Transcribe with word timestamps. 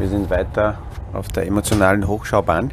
Wir 0.00 0.08
sind 0.08 0.28
weiter 0.30 0.78
auf 1.12 1.28
der 1.28 1.46
emotionalen 1.46 2.08
Hochschaubahn 2.08 2.72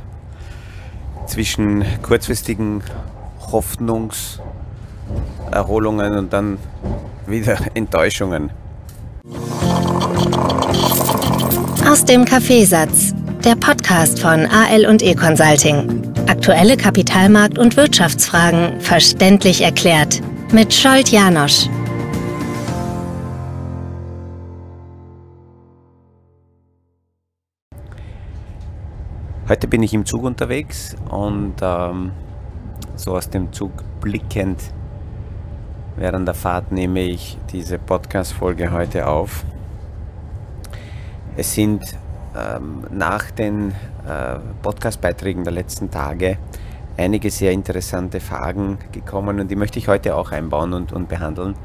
zwischen 1.26 1.84
kurzfristigen 2.02 2.82
Hoffnungserholungen 3.52 6.18
und 6.18 6.32
dann 6.32 6.58
wieder 7.26 7.58
Enttäuschungen. 7.74 8.52
Aus 11.86 12.06
dem 12.06 12.24
Kaffeesatz, 12.24 13.14
der 13.44 13.58
Podcast 13.58 14.22
von 14.22 14.46
AL 14.46 14.86
und 14.86 15.04
E 15.04 15.14
Consulting. 15.14 16.04
Aktuelle 16.28 16.76
Kapitalmarkt- 16.76 17.60
und 17.60 17.76
Wirtschaftsfragen 17.76 18.80
verständlich 18.80 19.64
erklärt 19.64 20.22
mit 20.54 20.74
Scholt 20.74 21.10
Janosch. 21.10 21.68
Heute 29.50 29.70
bin 29.70 29.82
ich 29.82 29.94
im 29.94 30.06
Zug 30.06 30.24
unterwegs 30.24 30.94
und 31.10 31.54
ähm, 31.62 32.12
so 32.98 33.16
aus 33.16 33.30
dem 33.30 33.54
Zug 33.54 33.72
blickend 34.02 34.62
während 35.96 36.28
der 36.28 36.36
Fahrt 36.36 36.74
nehme 36.74 37.00
ich 37.00 37.38
diese 37.50 37.80
Podcast-Folge 37.80 38.74
heute 38.74 39.08
auf. 39.08 39.46
Es 41.38 41.54
sind 41.54 41.82
ähm, 42.36 42.88
nach 42.92 43.32
den 43.32 43.72
äh, 44.06 44.38
Podcast-Beiträgen 44.62 45.46
der 45.46 45.54
letzten 45.54 45.90
Tage 45.90 46.38
einige 46.98 47.32
sehr 47.32 47.54
interessante 47.54 48.20
Fragen 48.20 48.78
gekommen 48.92 49.40
und 49.40 49.50
die 49.50 49.56
möchte 49.56 49.80
ich 49.80 49.88
heute 49.88 50.18
auch 50.18 50.34
einbauen 50.34 50.74
und, 50.74 50.92
und 50.92 51.08
behandeln 51.08 51.56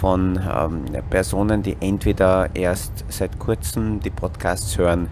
von 0.00 0.38
ähm, 0.48 0.84
Personen, 1.10 1.60
die 1.60 1.76
entweder 1.80 2.54
erst 2.54 3.04
seit 3.08 3.36
kurzem 3.40 3.98
die 3.98 4.10
Podcasts 4.10 4.78
hören 4.78 5.08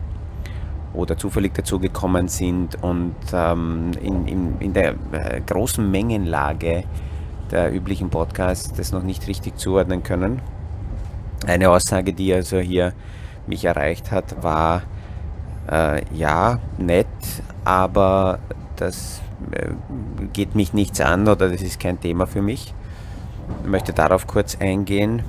oder 0.97 1.17
zufällig 1.17 1.55
dazu 1.55 1.79
gekommen 1.79 2.29
sind 2.29 2.83
und 2.83 3.15
ähm, 3.33 3.93
in, 4.03 4.27
in, 4.27 4.61
in 4.61 4.73
der 4.73 4.95
äh, 5.13 5.41
großen 5.47 5.89
Mengenlage 5.89 6.85
der 7.51 7.73
üblichen 7.73 8.11
Podcasts 8.11 8.73
das 8.73 8.93
noch 8.93 9.03
nicht 9.03 9.29
richtig 9.29 9.59
zuordnen 9.59 10.03
können. 10.03 10.41
Eine 11.47 11.71
Aussage, 11.71 12.13
die 12.13 12.33
also 12.33 12.59
hier 12.59 12.93
mich 13.47 13.65
erreicht 13.65 14.11
hat, 14.11 14.43
war, 14.43 14.83
äh, 15.71 16.03
ja, 16.15 16.59
nett, 16.79 17.07
aber 17.65 18.39
das 18.77 19.21
äh, 19.53 19.69
geht 20.33 20.55
mich 20.55 20.73
nichts 20.73 21.01
an 21.01 21.29
oder 21.29 21.49
das 21.51 21.63
ist 21.63 21.79
kein 21.79 22.01
Thema 22.01 22.27
für 22.27 22.43
mich. 22.43 22.75
Ich 23.63 23.69
möchte 23.69 23.93
darauf 23.93 24.27
kurz 24.27 24.57
eingehen. 24.61 25.23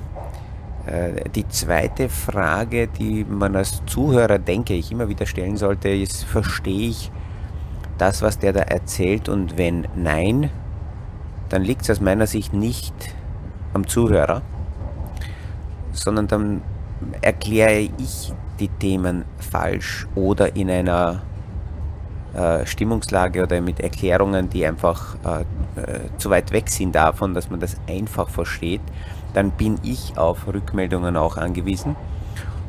Äh, 0.88 1.28
die 1.34 1.46
zweite 1.48 2.08
Frage, 2.08 2.88
die 2.88 3.24
man 3.24 3.56
als 3.56 3.82
Zuhörer, 3.86 4.38
denke 4.38 4.74
ich, 4.74 4.90
immer 4.90 5.08
wieder 5.08 5.26
stellen 5.26 5.56
sollte, 5.56 5.88
ist, 5.90 6.24
verstehe 6.24 6.88
ich 6.90 7.10
das, 7.98 8.22
was 8.22 8.38
der 8.38 8.52
da 8.52 8.60
erzählt? 8.60 9.28
Und 9.28 9.58
wenn 9.58 9.86
nein, 9.96 10.50
dann 11.50 11.62
liegt 11.62 11.82
es 11.82 11.90
aus 11.90 12.00
meiner 12.00 12.26
Sicht 12.26 12.54
nicht 12.54 12.94
am 13.74 13.86
Zuhörer, 13.86 14.42
sondern 15.92 16.26
dann 16.26 16.62
erkläre 17.20 17.90
ich 17.98 18.32
die 18.58 18.68
Themen 18.68 19.24
falsch 19.38 20.06
oder 20.14 20.56
in 20.56 20.70
einer 20.70 21.22
äh, 22.34 22.64
Stimmungslage 22.66 23.42
oder 23.42 23.60
mit 23.60 23.80
Erklärungen, 23.80 24.48
die 24.48 24.66
einfach 24.66 25.16
äh, 25.24 25.40
äh, 25.80 26.00
zu 26.16 26.30
weit 26.30 26.50
weg 26.52 26.68
sind 26.70 26.94
davon, 26.94 27.34
dass 27.34 27.50
man 27.50 27.60
das 27.60 27.76
einfach 27.88 28.28
versteht, 28.28 28.80
dann 29.34 29.50
bin 29.52 29.78
ich 29.82 30.16
auf 30.16 30.46
Rückmeldungen 30.46 31.16
auch 31.16 31.36
angewiesen. 31.36 31.96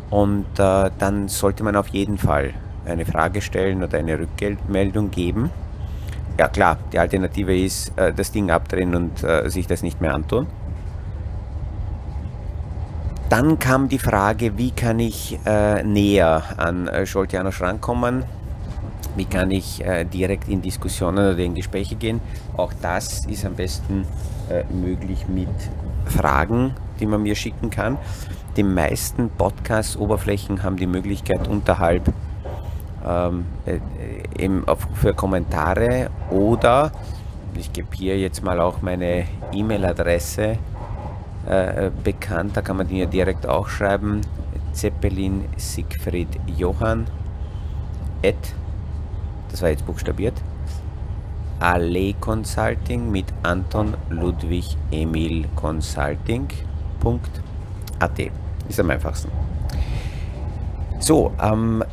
Und 0.09 0.45
äh, 0.57 0.89
dann 0.97 1.27
sollte 1.27 1.63
man 1.63 1.75
auf 1.75 1.89
jeden 1.89 2.17
Fall 2.17 2.53
eine 2.85 3.05
Frage 3.05 3.41
stellen 3.41 3.83
oder 3.83 3.99
eine 3.99 4.19
Rückmeldung 4.19 5.11
geben. 5.11 5.51
Ja 6.37 6.47
klar, 6.47 6.77
die 6.91 6.99
Alternative 6.99 7.57
ist, 7.57 7.97
äh, 7.97 8.13
das 8.13 8.31
Ding 8.31 8.49
abdrehen 8.49 8.95
und 8.95 9.23
äh, 9.23 9.49
sich 9.49 9.67
das 9.67 9.83
nicht 9.83 10.01
mehr 10.01 10.13
antun. 10.13 10.47
Dann 13.29 13.59
kam 13.59 13.89
die 13.89 13.99
Frage, 13.99 14.57
wie 14.57 14.71
kann 14.71 14.99
ich 14.99 15.37
äh, 15.45 15.83
näher 15.83 16.41
an 16.57 16.87
äh, 16.87 17.05
Scholtianos 17.05 17.61
rankommen? 17.61 18.23
Wie 19.15 19.25
kann 19.25 19.51
ich 19.51 19.85
äh, 19.85 20.05
direkt 20.05 20.49
in 20.49 20.61
Diskussionen 20.61 21.33
oder 21.33 21.37
in 21.37 21.53
Gespräche 21.53 21.95
gehen? 21.95 22.21
Auch 22.57 22.73
das 22.81 23.25
ist 23.27 23.45
am 23.45 23.53
besten 23.53 24.05
äh, 24.49 24.63
möglich 24.73 25.27
mit 25.27 25.49
Fragen, 26.09 26.75
die 26.99 27.05
man 27.05 27.23
mir 27.23 27.35
schicken 27.35 27.69
kann. 27.69 27.97
Die 28.57 28.63
meisten 28.63 29.29
Podcast-Oberflächen 29.29 30.63
haben 30.63 30.77
die 30.77 30.87
Möglichkeit 30.87 31.47
unterhalb 31.47 32.11
ähm, 33.05 33.45
äh, 33.65 34.49
für 34.93 35.13
Kommentare 35.13 36.09
oder 36.31 36.91
ich 37.55 37.73
gebe 37.73 37.89
hier 37.93 38.17
jetzt 38.17 38.43
mal 38.43 38.59
auch 38.59 38.81
meine 38.81 39.25
E-Mail-Adresse 39.51 40.57
äh, 41.47 41.91
bekannt. 42.03 42.55
Da 42.55 42.61
kann 42.61 42.77
man 42.77 42.87
die 42.87 42.99
ja 42.99 43.05
direkt 43.05 43.47
auch 43.47 43.67
schreiben. 43.67 44.21
Zeppelin 44.71 45.45
Siegfried 45.57 46.39
Johann 46.57 47.07
at, 48.23 48.35
das 49.49 49.61
war 49.61 49.69
jetzt 49.69 49.85
buchstabiert, 49.85 50.35
Allee 51.59 52.15
Consulting 52.19 53.11
mit 53.11 53.25
Anton 53.43 53.95
Ludwig 54.09 54.77
Emil 54.91 55.45
Consulting.at 55.55 56.51
ist 58.69 58.79
am 58.79 58.89
einfachsten. 58.89 59.29
So, 60.99 61.33
ähm, 61.41 61.83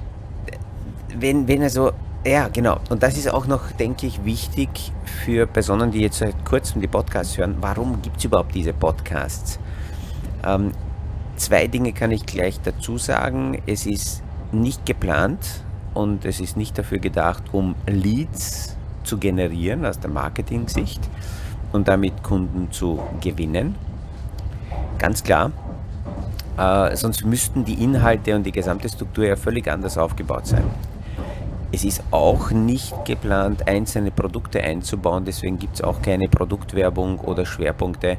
wenn, 1.19 1.49
wenn 1.49 1.63
also 1.63 1.93
ja, 2.25 2.49
genau. 2.49 2.81
Und 2.91 3.03
das 3.05 3.17
ist 3.17 3.33
auch 3.33 3.47
noch, 3.47 3.71
denke 3.71 4.07
ich, 4.07 4.25
wichtig 4.25 4.69
für 5.05 5.47
Personen, 5.47 5.93
die 5.93 6.01
jetzt 6.01 6.19
seit 6.19 6.45
kurzem 6.45 6.81
die 6.81 6.89
Podcasts 6.89 7.39
hören. 7.39 7.57
Warum 7.61 8.03
gibt 8.03 8.17
es 8.17 8.25
überhaupt 8.25 8.53
diese 8.53 8.73
Podcasts? 8.73 9.61
Ähm, 10.45 10.73
zwei 11.37 11.69
Dinge 11.69 11.93
kann 11.93 12.11
ich 12.11 12.27
gleich 12.27 12.61
dazu 12.61 12.99
sagen. 12.99 13.63
Es 13.67 13.87
ist 13.87 14.25
nicht 14.51 14.85
geplant 14.87 15.65
und 15.95 16.25
es 16.25 16.41
ist 16.41 16.57
nicht 16.57 16.77
dafür 16.77 16.99
gedacht, 16.99 17.45
um 17.53 17.77
Leads 17.87 18.76
zu 19.07 19.19
generieren 19.19 19.87
aus 19.87 19.99
der 19.99 20.11
Marketing-Sicht 20.11 21.01
und 21.73 21.89
damit 21.89 22.23
Kunden 22.23 22.71
zu 22.71 23.01
gewinnen. 23.21 23.75
Ganz 24.99 25.23
klar. 25.23 25.53
Äh, 26.59 26.97
sonst 26.97 27.25
müssten 27.25 27.65
die 27.65 27.83
Inhalte 27.83 28.35
und 28.35 28.45
die 28.45 28.53
gesamte 28.53 28.89
Struktur 28.89 29.27
ja 29.27 29.37
völlig 29.37 29.69
anders 29.71 29.99
aufgebaut 29.99 30.47
sein. 30.47 30.65
Es 31.73 31.85
ist 31.85 32.03
auch 32.11 32.51
nicht 32.53 33.05
geplant, 33.05 33.69
einzelne 33.69 34.11
Produkte 34.11 34.63
einzubauen, 34.63 35.25
deswegen 35.25 35.59
gibt 35.59 35.75
es 35.75 35.83
auch 35.83 36.01
keine 36.01 36.29
Produktwerbung 36.29 37.19
oder 37.19 37.45
Schwerpunkte 37.45 38.19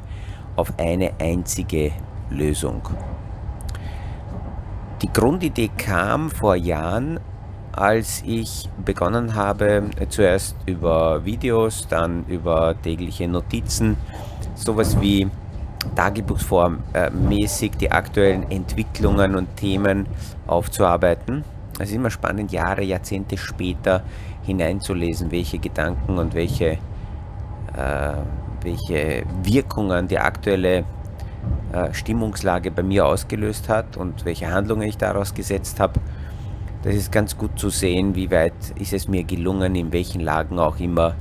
auf 0.54 0.72
eine 0.78 1.12
einzige 1.18 1.92
Lösung. 2.30 2.82
Die 5.02 5.12
Grundidee 5.12 5.70
kam 5.76 6.30
vor 6.30 6.56
Jahren, 6.56 7.20
als 7.80 8.22
ich 8.26 8.68
begonnen 8.84 9.34
habe, 9.34 9.84
zuerst 10.08 10.56
über 10.66 11.24
Videos, 11.24 11.86
dann 11.88 12.24
über 12.26 12.74
tägliche 12.82 13.28
Notizen, 13.28 13.96
sowas 14.54 15.00
wie 15.00 15.28
Tagebuchform 15.94 16.80
äh, 16.92 17.10
mäßig 17.10 17.72
die 17.78 17.90
aktuellen 17.90 18.50
Entwicklungen 18.50 19.36
und 19.36 19.56
Themen 19.56 20.06
aufzuarbeiten 20.46 21.44
es 21.78 21.90
ist 21.90 21.94
immer 21.94 22.10
spannend, 22.10 22.50
Jahre, 22.50 22.82
Jahrzehnte 22.82 23.36
später 23.36 24.02
hineinzulesen, 24.42 25.30
welche 25.30 25.58
Gedanken 25.58 26.18
und 26.18 26.34
welche, 26.34 26.78
äh, 27.76 28.14
welche 28.62 29.22
Wirkungen 29.44 30.08
die 30.08 30.18
aktuelle 30.18 30.78
äh, 31.72 31.92
Stimmungslage 31.92 32.72
bei 32.72 32.82
mir 32.82 33.06
ausgelöst 33.06 33.68
hat 33.68 33.96
und 33.96 34.24
welche 34.24 34.50
Handlungen 34.50 34.88
ich 34.88 34.96
daraus 34.96 35.32
gesetzt 35.32 35.78
habe. 35.78 36.00
Das 36.88 36.96
ist 36.96 37.12
ganz 37.12 37.36
gut 37.36 37.58
zu 37.58 37.68
sehen, 37.68 38.14
wie 38.14 38.30
weit 38.30 38.54
ist 38.76 38.94
es 38.94 39.08
mir 39.08 39.22
gelungen, 39.22 39.74
in 39.74 39.92
welchen 39.92 40.22
Lagen 40.22 40.58
auch 40.58 40.80
immer 40.80 41.16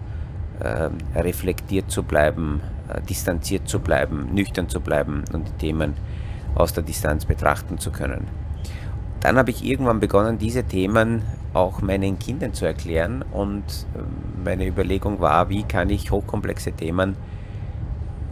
äh, 0.61 0.89
reflektiert 1.19 1.91
zu 1.91 2.03
bleiben, 2.03 2.61
äh, 2.87 3.01
distanziert 3.01 3.67
zu 3.67 3.79
bleiben, 3.79 4.29
nüchtern 4.33 4.69
zu 4.69 4.79
bleiben 4.79 5.25
und 5.33 5.45
die 5.45 5.65
Themen 5.65 5.95
aus 6.55 6.71
der 6.71 6.83
Distanz 6.83 7.25
betrachten 7.25 7.77
zu 7.79 7.91
können 7.91 8.27
dann 9.19 9.37
habe 9.37 9.51
ich 9.51 9.65
irgendwann 9.65 9.99
begonnen, 9.99 10.37
diese 10.37 10.63
Themen 10.63 11.23
auch 11.53 11.81
meinen 11.81 12.19
Kindern 12.19 12.53
zu 12.53 12.65
erklären 12.65 13.25
und 13.31 13.63
ähm, 13.95 14.43
meine 14.43 14.65
Überlegung 14.65 15.19
war, 15.19 15.49
wie 15.49 15.63
kann 15.63 15.89
ich 15.89 16.11
hochkomplexe 16.11 16.71
Themen 16.71 17.15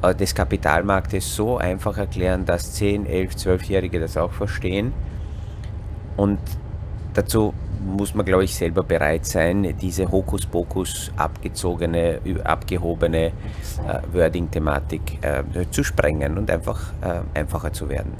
äh, 0.01 0.13
des 0.13 0.35
Kapitalmarktes 0.35 1.35
so 1.35 1.57
einfach 1.57 1.97
erklären, 1.97 2.45
dass 2.45 2.73
10, 2.73 3.07
11, 3.07 3.33
12-Jährige 3.33 3.99
das 3.99 4.15
auch 4.15 4.31
verstehen. 4.31 4.93
Und 6.17 6.39
dazu 7.15 7.53
muss 7.83 8.13
man, 8.13 8.25
glaube 8.25 8.43
ich, 8.43 8.55
selber 8.55 8.83
bereit 8.83 9.25
sein, 9.25 9.75
diese 9.81 10.11
Hokuspokus 10.11 11.11
abgezogene, 11.17 12.19
abgehobene 12.43 13.27
äh, 13.27 13.31
Wording-Thematik 14.11 15.23
äh, 15.23 15.43
zu 15.71 15.83
sprengen 15.83 16.37
und 16.37 16.51
einfach 16.51 16.93
äh, 17.01 17.39
einfacher 17.39 17.73
zu 17.73 17.89
werden. 17.89 18.13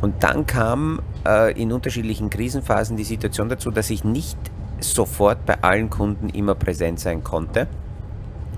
Und 0.00 0.22
dann 0.22 0.46
kam 0.46 1.00
äh, 1.26 1.52
in 1.60 1.72
unterschiedlichen 1.72 2.30
Krisenphasen 2.30 2.96
die 2.96 3.04
Situation 3.04 3.48
dazu, 3.48 3.70
dass 3.70 3.90
ich 3.90 4.02
nicht 4.02 4.38
sofort 4.80 5.44
bei 5.44 5.62
allen 5.62 5.90
Kunden 5.90 6.30
immer 6.30 6.54
präsent 6.54 7.00
sein 7.00 7.22
konnte. 7.22 7.68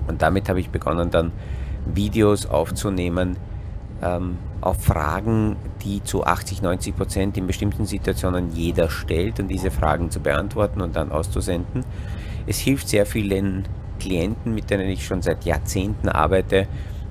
Und 0.07 0.21
damit 0.21 0.47
habe 0.47 0.59
ich 0.61 0.69
begonnen 0.69 1.09
dann 1.11 1.31
Videos 1.85 2.45
aufzunehmen 2.45 3.35
ähm, 4.03 4.37
auf 4.61 4.83
Fragen, 4.83 5.55
die 5.83 6.03
zu 6.03 6.25
80, 6.25 6.61
90 6.61 6.95
Prozent 6.95 7.37
in 7.37 7.47
bestimmten 7.47 7.85
Situationen 7.85 8.51
jeder 8.53 8.89
stellt 8.89 9.39
und 9.39 9.47
diese 9.47 9.71
Fragen 9.71 10.11
zu 10.11 10.19
beantworten 10.19 10.81
und 10.81 10.95
dann 10.95 11.11
auszusenden. 11.11 11.83
Es 12.45 12.59
hilft 12.59 12.89
sehr 12.89 13.05
vielen 13.05 13.65
Klienten, 13.99 14.53
mit 14.53 14.69
denen 14.69 14.89
ich 14.89 15.05
schon 15.05 15.21
seit 15.21 15.45
Jahrzehnten 15.45 16.09
arbeite, 16.09 16.67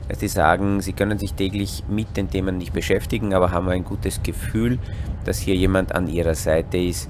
dass 0.08 0.20
sie 0.20 0.28
sagen, 0.28 0.80
sie 0.80 0.92
können 0.92 1.18
sich 1.18 1.32
täglich 1.34 1.84
mit 1.88 2.16
den 2.16 2.28
Themen 2.28 2.58
nicht 2.58 2.72
beschäftigen, 2.72 3.32
aber 3.34 3.50
haben 3.50 3.68
ein 3.68 3.84
gutes 3.84 4.22
Gefühl, 4.22 4.78
dass 5.24 5.38
hier 5.38 5.54
jemand 5.54 5.94
an 5.94 6.08
ihrer 6.08 6.34
Seite 6.34 6.76
ist, 6.76 7.08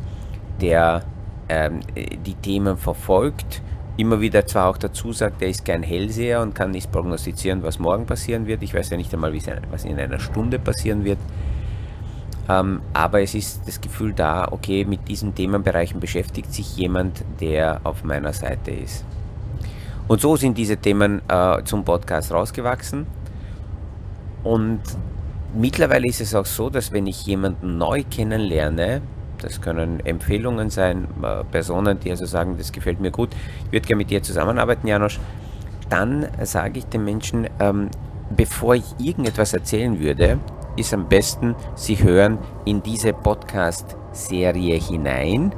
der 0.61 1.03
ähm, 1.49 1.81
die 1.97 2.35
Themen 2.35 2.77
verfolgt, 2.77 3.63
immer 3.97 4.21
wieder 4.21 4.47
zwar 4.47 4.69
auch 4.69 4.79
dazu 4.79 5.13
sagt, 5.13 5.43
er 5.43 5.49
ist 5.49 5.65
kein 5.65 5.83
Hellseher 5.83 6.41
und 6.41 6.55
kann 6.55 6.71
nicht 6.71 6.91
prognostizieren, 6.91 7.63
was 7.63 7.79
morgen 7.79 8.07
passieren 8.07 8.47
wird. 8.47 8.63
Ich 8.63 8.75
weiß 8.75 8.91
ja 8.91 8.97
nicht 8.97 9.13
einmal, 9.13 9.35
was 9.71 9.85
in 9.85 9.99
einer 9.99 10.19
Stunde 10.19 10.59
passieren 10.59 11.05
wird. 11.05 11.19
Ähm, 12.49 12.81
aber 12.93 13.23
es 13.23 13.35
ist 13.35 13.67
das 13.67 13.81
Gefühl 13.81 14.13
da, 14.13 14.49
okay, 14.51 14.85
mit 14.85 15.09
diesen 15.09 15.35
Themenbereichen 15.35 16.01
beschäftigt 16.01 16.53
sich 16.53 16.77
jemand, 16.77 17.25
der 17.41 17.81
auf 17.85 18.03
meiner 18.03 18.33
Seite 18.33 18.71
ist. 18.73 19.05
Und 20.09 20.21
so 20.21 20.37
sind 20.37 20.59
diese 20.59 20.77
Themen 20.77 21.23
äh, 21.29 21.63
zum 21.65 21.85
Podcast 21.85 22.33
rausgewachsen. 22.33 23.07
Und 24.43 24.81
mittlerweile 25.55 26.09
ist 26.09 26.21
es 26.21 26.35
auch 26.35 26.47
so, 26.47 26.69
dass 26.69 26.93
wenn 26.93 27.07
ich 27.07 27.25
jemanden 27.27 27.79
neu 27.79 28.03
kennenlerne, 28.11 29.03
das 29.43 29.61
können 29.61 30.01
Empfehlungen 30.05 30.71
sein, 30.71 31.09
äh, 31.23 31.45
Personen, 31.45 31.99
die 32.01 32.11
also 32.11 32.27
sagen, 32.27 32.57
das 32.59 32.73
gefällt 32.73 33.01
mir 33.01 33.11
gut, 33.11 33.31
ich 33.67 33.73
würde 33.73 33.87
gerne 33.87 33.99
mit 33.99 34.11
dir 34.11 34.23
zusammenarbeiten, 34.23 34.87
Janosch, 34.87 35.19
dann 35.89 36.27
sage 36.43 36.79
ich 36.79 36.87
den 36.87 37.05
Menschen, 37.05 37.49
ähm, 37.61 37.91
bevor 38.37 38.75
ich 38.75 38.85
irgendetwas 38.99 39.53
erzählen 39.53 39.99
würde, 40.01 40.39
ist 40.77 40.95
am 40.95 41.09
besten, 41.09 41.55
sie 41.75 42.03
hören 42.03 42.39
in 42.65 42.83
diese 42.83 43.13
Podcast-Serie 43.13 44.77
hinein 44.77 45.53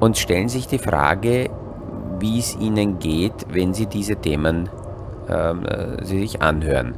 und 0.00 0.16
stellen 0.16 0.48
sich 0.48 0.68
die 0.68 0.78
Frage, 0.78 1.50
wie 2.20 2.38
es 2.38 2.56
ihnen 2.56 2.98
geht, 2.98 3.46
wenn 3.48 3.74
sie 3.74 3.86
diese 3.86 4.16
Themen 4.16 4.68
ähm, 5.28 5.64
äh, 5.64 6.04
sich 6.04 6.42
anhören. 6.42 6.94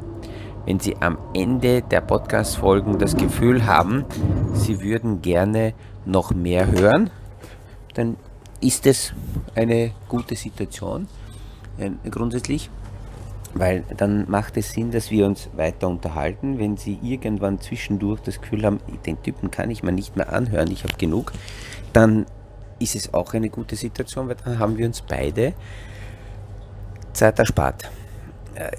Wenn 0.66 0.80
Sie 0.80 0.96
am 0.98 1.16
Ende 1.32 1.80
der 1.80 2.00
Podcast-Folgen 2.00 2.98
das 2.98 3.16
Gefühl 3.16 3.66
haben, 3.66 4.04
Sie 4.52 4.80
würden 4.80 5.22
gerne 5.22 5.74
noch 6.04 6.34
mehr 6.34 6.68
hören, 6.68 7.10
dann 7.94 8.16
ist 8.60 8.84
es 8.86 9.14
eine 9.54 9.92
gute 10.08 10.34
Situation 10.34 11.06
äh, 11.78 11.90
grundsätzlich, 12.10 12.68
weil 13.54 13.84
dann 13.96 14.28
macht 14.28 14.56
es 14.56 14.72
Sinn, 14.72 14.90
dass 14.90 15.12
wir 15.12 15.26
uns 15.26 15.48
weiter 15.54 15.86
unterhalten. 15.86 16.58
Wenn 16.58 16.76
Sie 16.76 16.98
irgendwann 17.00 17.60
zwischendurch 17.60 18.20
das 18.22 18.40
Gefühl 18.40 18.64
haben, 18.64 18.80
den 19.06 19.22
Typen 19.22 19.52
kann 19.52 19.70
ich 19.70 19.84
mir 19.84 19.92
nicht 19.92 20.16
mehr 20.16 20.32
anhören, 20.32 20.72
ich 20.72 20.82
habe 20.82 20.94
genug, 20.98 21.32
dann 21.92 22.26
ist 22.80 22.96
es 22.96 23.14
auch 23.14 23.34
eine 23.34 23.50
gute 23.50 23.76
Situation, 23.76 24.26
weil 24.26 24.36
dann 24.44 24.58
haben 24.58 24.76
wir 24.76 24.86
uns 24.86 25.00
beide 25.00 25.54
Zeit 27.12 27.38
erspart. 27.38 27.88
Äh, 28.56 28.72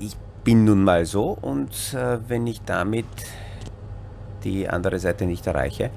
ich 0.00 0.16
bin 0.48 0.64
nun 0.64 0.82
mal 0.82 1.04
so 1.04 1.36
und 1.42 1.92
äh, 1.92 2.16
wenn 2.26 2.46
ich 2.46 2.62
damit 2.62 3.04
die 4.44 4.66
andere 4.66 4.98
Seite 4.98 5.26
nicht 5.26 5.46
erreiche, 5.46 5.90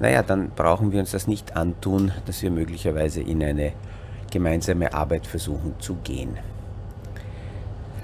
naja, 0.00 0.24
dann 0.24 0.50
brauchen 0.56 0.90
wir 0.90 0.98
uns 0.98 1.12
das 1.12 1.28
nicht 1.28 1.56
antun, 1.56 2.10
dass 2.26 2.42
wir 2.42 2.50
möglicherweise 2.50 3.20
in 3.20 3.44
eine 3.44 3.74
gemeinsame 4.28 4.92
Arbeit 4.92 5.24
versuchen 5.24 5.76
zu 5.78 5.94
gehen. 6.02 6.36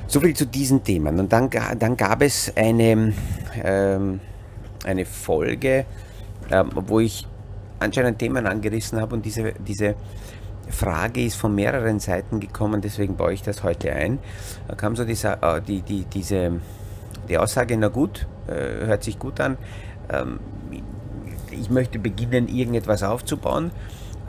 Soviel 0.06 0.36
zu 0.36 0.46
diesen 0.46 0.84
Themen. 0.84 1.18
Und 1.18 1.32
dann, 1.32 1.50
dann 1.50 1.96
gab 1.96 2.22
es 2.22 2.52
eine, 2.56 3.12
ähm, 3.60 4.20
eine 4.84 5.04
Folge, 5.04 5.84
ähm, 6.48 6.70
wo 6.76 7.00
ich 7.00 7.26
anscheinend 7.80 8.20
Themen 8.20 8.46
angerissen 8.46 9.00
habe 9.00 9.16
und 9.16 9.24
diese, 9.24 9.52
diese 9.66 9.96
Frage 10.70 11.24
ist 11.24 11.36
von 11.36 11.54
mehreren 11.54 12.00
Seiten 12.00 12.40
gekommen, 12.40 12.80
deswegen 12.80 13.16
baue 13.16 13.32
ich 13.32 13.42
das 13.42 13.62
heute 13.62 13.92
ein. 13.92 14.18
Da 14.66 14.74
kam 14.74 14.96
so 14.96 15.04
die, 15.04 15.12
äh, 15.12 15.60
die, 15.66 15.82
die, 15.82 16.04
diese, 16.04 16.60
die 17.28 17.38
Aussage, 17.38 17.76
na 17.76 17.88
gut, 17.88 18.26
äh, 18.46 18.86
hört 18.86 19.04
sich 19.04 19.18
gut 19.18 19.40
an, 19.40 19.56
ähm, 20.10 20.40
ich 21.50 21.70
möchte 21.70 21.98
beginnen, 21.98 22.48
irgendetwas 22.48 23.02
aufzubauen, 23.02 23.70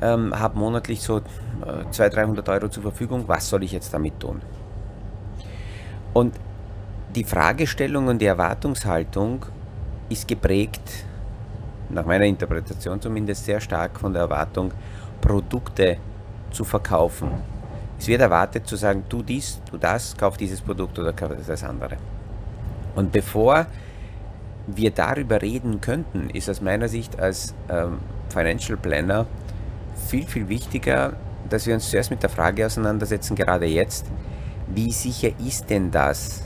ähm, 0.01 0.38
habe 0.38 0.57
monatlich 0.57 1.01
so 1.01 1.21
200, 1.91 2.00
äh, 2.00 2.09
300 2.09 2.50
Euro 2.50 2.68
zur 2.69 2.83
Verfügung, 2.83 3.25
was 3.27 3.50
soll 3.50 3.63
ich 3.63 3.71
jetzt 3.71 3.94
damit 3.94 4.19
tun? 4.19 4.41
Und 6.13 6.36
die 7.15 7.24
Fragestellung 7.24 8.07
und 8.07 8.19
die 8.19 8.25
Erwartungshaltung 8.25 9.45
ist 10.09 10.27
geprägt, 10.27 11.06
nach 11.89 12.06
meiner 12.06 12.25
Interpretation 12.25 13.01
zumindest, 13.01 13.45
sehr 13.45 13.59
stark 13.59 14.00
von 14.00 14.13
der 14.13 14.24
Erwartung, 14.24 14.71
Produkte 15.21 15.97
zu 16.51 16.63
verkaufen. 16.63 17.30
Es 18.00 18.07
wird 18.07 18.22
erwartet 18.22 18.66
zu 18.66 18.75
sagen, 18.75 19.04
tu 19.10 19.22
dies, 19.22 19.60
tu 19.69 19.78
das, 19.78 20.16
kauf 20.16 20.38
dieses 20.38 20.62
Produkt 20.62 20.98
oder 21.00 21.12
kauf 21.13 21.31
das 21.46 21.63
andere. 21.63 21.98
Und 22.96 23.12
bevor 23.12 23.68
wir 24.68 24.92
darüber 24.92 25.42
reden 25.42 25.81
könnten, 25.81 26.30
ist 26.30 26.50
aus 26.50 26.62
meiner 26.62 26.88
Sicht 26.88 27.19
als 27.19 27.54
ähm, 27.69 28.00
Financial 28.30 28.78
Planner 28.78 29.25
viel, 30.07 30.25
viel 30.25 30.48
wichtiger, 30.48 31.13
dass 31.50 31.66
wir 31.66 31.74
uns 31.74 31.90
zuerst 31.90 32.12
mit 32.12 32.24
der 32.24 32.30
Frage 32.30 32.66
auseinandersetzen, 32.66 33.36
gerade 33.36 33.66
jetzt, 33.66 34.06
wie 34.68 34.92
sicher 34.92 35.31
ist 35.40 35.69
denn 35.69 35.92
das, 35.92 36.44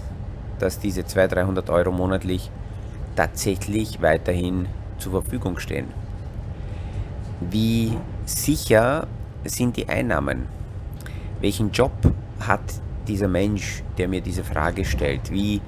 dass 0.60 0.80
diese 0.80 1.06
200, 1.06 1.38
300 1.38 1.70
Euro 1.70 1.92
monatlich 1.92 2.50
tatsächlich 3.16 4.02
weiterhin 4.02 4.68
zur 4.98 5.12
Verfügung 5.12 5.60
stehen? 5.60 5.88
Wie 7.42 7.98
sicher 8.26 9.08
sind 9.45 9.78
die 9.78 9.88
Einnahmen? 9.88 10.48
Welchen 11.42 11.72
Job 11.72 11.92
hat 12.40 12.62
dieser 13.07 13.28
Mensch, 13.28 13.84
der 13.98 14.07
mir 14.07 14.22
diese 14.22 14.44
Frage 14.44 14.86
stellt? 14.86 15.31
Wie 15.31 15.62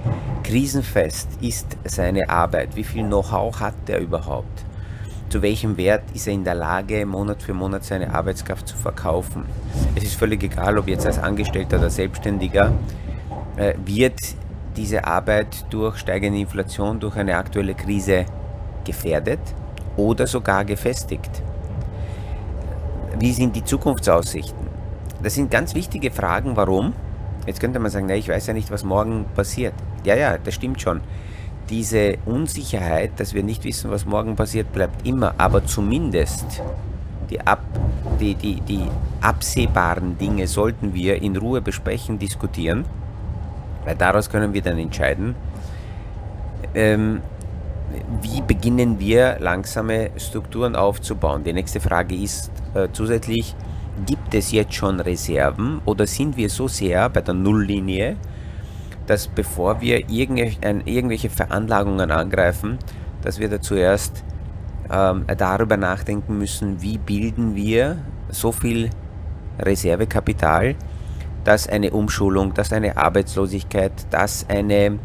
krisenfest 0.43 1.27
ist 1.41 1.77
seine 1.83 2.29
Arbeit? 2.29 2.75
Wie 2.75 2.83
viel 2.83 3.03
Know-how 3.03 3.59
hat 3.59 3.75
er 3.87 3.99
überhaupt? 3.99 4.65
Zu 5.29 5.41
welchem 5.41 5.75
Wert 5.75 6.03
ist 6.13 6.27
er 6.27 6.33
in 6.33 6.43
der 6.43 6.55
Lage, 6.55 7.05
Monat 7.05 7.41
für 7.41 7.53
Monat 7.53 7.83
seine 7.83 8.13
Arbeitskraft 8.13 8.67
zu 8.67 8.77
verkaufen? 8.77 9.43
Es 9.95 10.03
ist 10.03 10.15
völlig 10.15 10.43
egal, 10.43 10.77
ob 10.77 10.87
jetzt 10.87 11.05
als 11.05 11.19
Angestellter 11.19 11.77
oder 11.77 11.89
Selbstständiger, 11.89 12.71
äh, 13.57 13.73
wird 13.83 14.19
diese 14.77 15.03
Arbeit 15.05 15.65
durch 15.69 15.97
steigende 15.97 16.39
Inflation, 16.39 16.99
durch 16.99 17.15
eine 17.15 17.37
aktuelle 17.37 17.73
Krise 17.73 18.25
gefährdet 18.83 19.39
oder 19.97 20.27
sogar 20.27 20.63
gefestigt? 20.63 21.41
Wie 23.19 23.31
sind 23.31 23.55
die 23.55 23.63
Zukunftsaussichten? 23.63 24.67
Das 25.23 25.35
sind 25.35 25.49
ganz 25.49 25.73
wichtige 25.73 26.11
Fragen. 26.11 26.55
Warum? 26.55 26.93
Jetzt 27.47 27.59
könnte 27.59 27.79
man 27.79 27.89
sagen, 27.89 28.07
na, 28.07 28.15
ich 28.15 28.27
weiß 28.27 28.47
ja 28.47 28.53
nicht, 28.53 28.71
was 28.71 28.83
morgen 28.83 29.25
passiert. 29.35 29.73
Ja, 30.03 30.15
ja, 30.15 30.37
das 30.37 30.53
stimmt 30.53 30.81
schon. 30.81 31.01
Diese 31.69 32.17
Unsicherheit, 32.25 33.11
dass 33.17 33.33
wir 33.33 33.41
nicht 33.41 33.63
wissen, 33.63 33.89
was 33.89 34.05
morgen 34.05 34.35
passiert, 34.35 34.71
bleibt 34.73 35.07
immer. 35.07 35.33
Aber 35.37 35.65
zumindest 35.65 36.61
die, 37.29 37.39
ab, 37.39 37.61
die, 38.19 38.35
die, 38.35 38.59
die 38.61 38.83
absehbaren 39.21 40.17
Dinge 40.17 40.47
sollten 40.47 40.93
wir 40.93 41.21
in 41.21 41.37
Ruhe 41.37 41.61
besprechen, 41.61 42.19
diskutieren, 42.19 42.85
weil 43.85 43.95
daraus 43.95 44.29
können 44.29 44.53
wir 44.53 44.61
dann 44.61 44.77
entscheiden, 44.77 45.35
ähm, 46.73 47.21
wie 48.21 48.41
beginnen 48.41 48.99
wir 48.99 49.37
langsame 49.39 50.11
Strukturen 50.17 50.75
aufzubauen. 50.75 51.43
Die 51.43 51.53
nächste 51.53 51.79
Frage 51.79 52.15
ist, 52.15 52.51
äh, 52.73 52.87
zusätzlich, 52.91 53.55
gibt 54.05 54.33
es 54.33 54.51
jetzt 54.51 54.73
schon 54.73 54.99
Reserven 54.99 55.81
oder 55.85 56.05
sind 56.05 56.35
wir 56.35 56.49
so 56.49 56.67
sehr 56.67 57.09
bei 57.09 57.21
der 57.21 57.33
Nulllinie, 57.33 58.17
dass 59.07 59.27
bevor 59.27 59.79
wir 59.81 60.09
irgendwelche 60.09 61.29
Veranlagungen 61.29 62.11
angreifen, 62.11 62.77
dass 63.21 63.39
wir 63.39 63.49
da 63.49 63.61
zuerst 63.61 64.23
ähm, 64.91 65.25
darüber 65.37 65.77
nachdenken 65.77 66.37
müssen, 66.37 66.81
wie 66.81 66.97
bilden 66.97 67.55
wir 67.55 67.97
so 68.29 68.51
viel 68.51 68.89
Reservekapital, 69.59 70.75
dass 71.43 71.67
eine 71.67 71.91
Umschulung, 71.91 72.53
dass 72.53 72.73
eine 72.73 72.97
Arbeitslosigkeit, 72.97 73.93
dass 74.09 74.45
eine, 74.49 74.99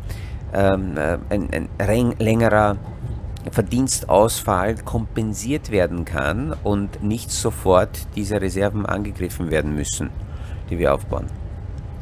ähm, 0.52 0.97
äh, 0.97 1.19
ein, 1.30 1.69
ein 1.78 2.14
längerer 2.19 2.76
Verdienstausfall 3.50 4.76
kompensiert 4.76 5.71
werden 5.71 6.04
kann 6.04 6.54
und 6.62 7.02
nicht 7.02 7.30
sofort 7.30 8.07
diese 8.14 8.40
Reserven 8.40 8.85
angegriffen 8.85 9.50
werden 9.50 9.75
müssen, 9.75 10.11
die 10.69 10.78
wir 10.78 10.95
aufbauen. 10.95 11.26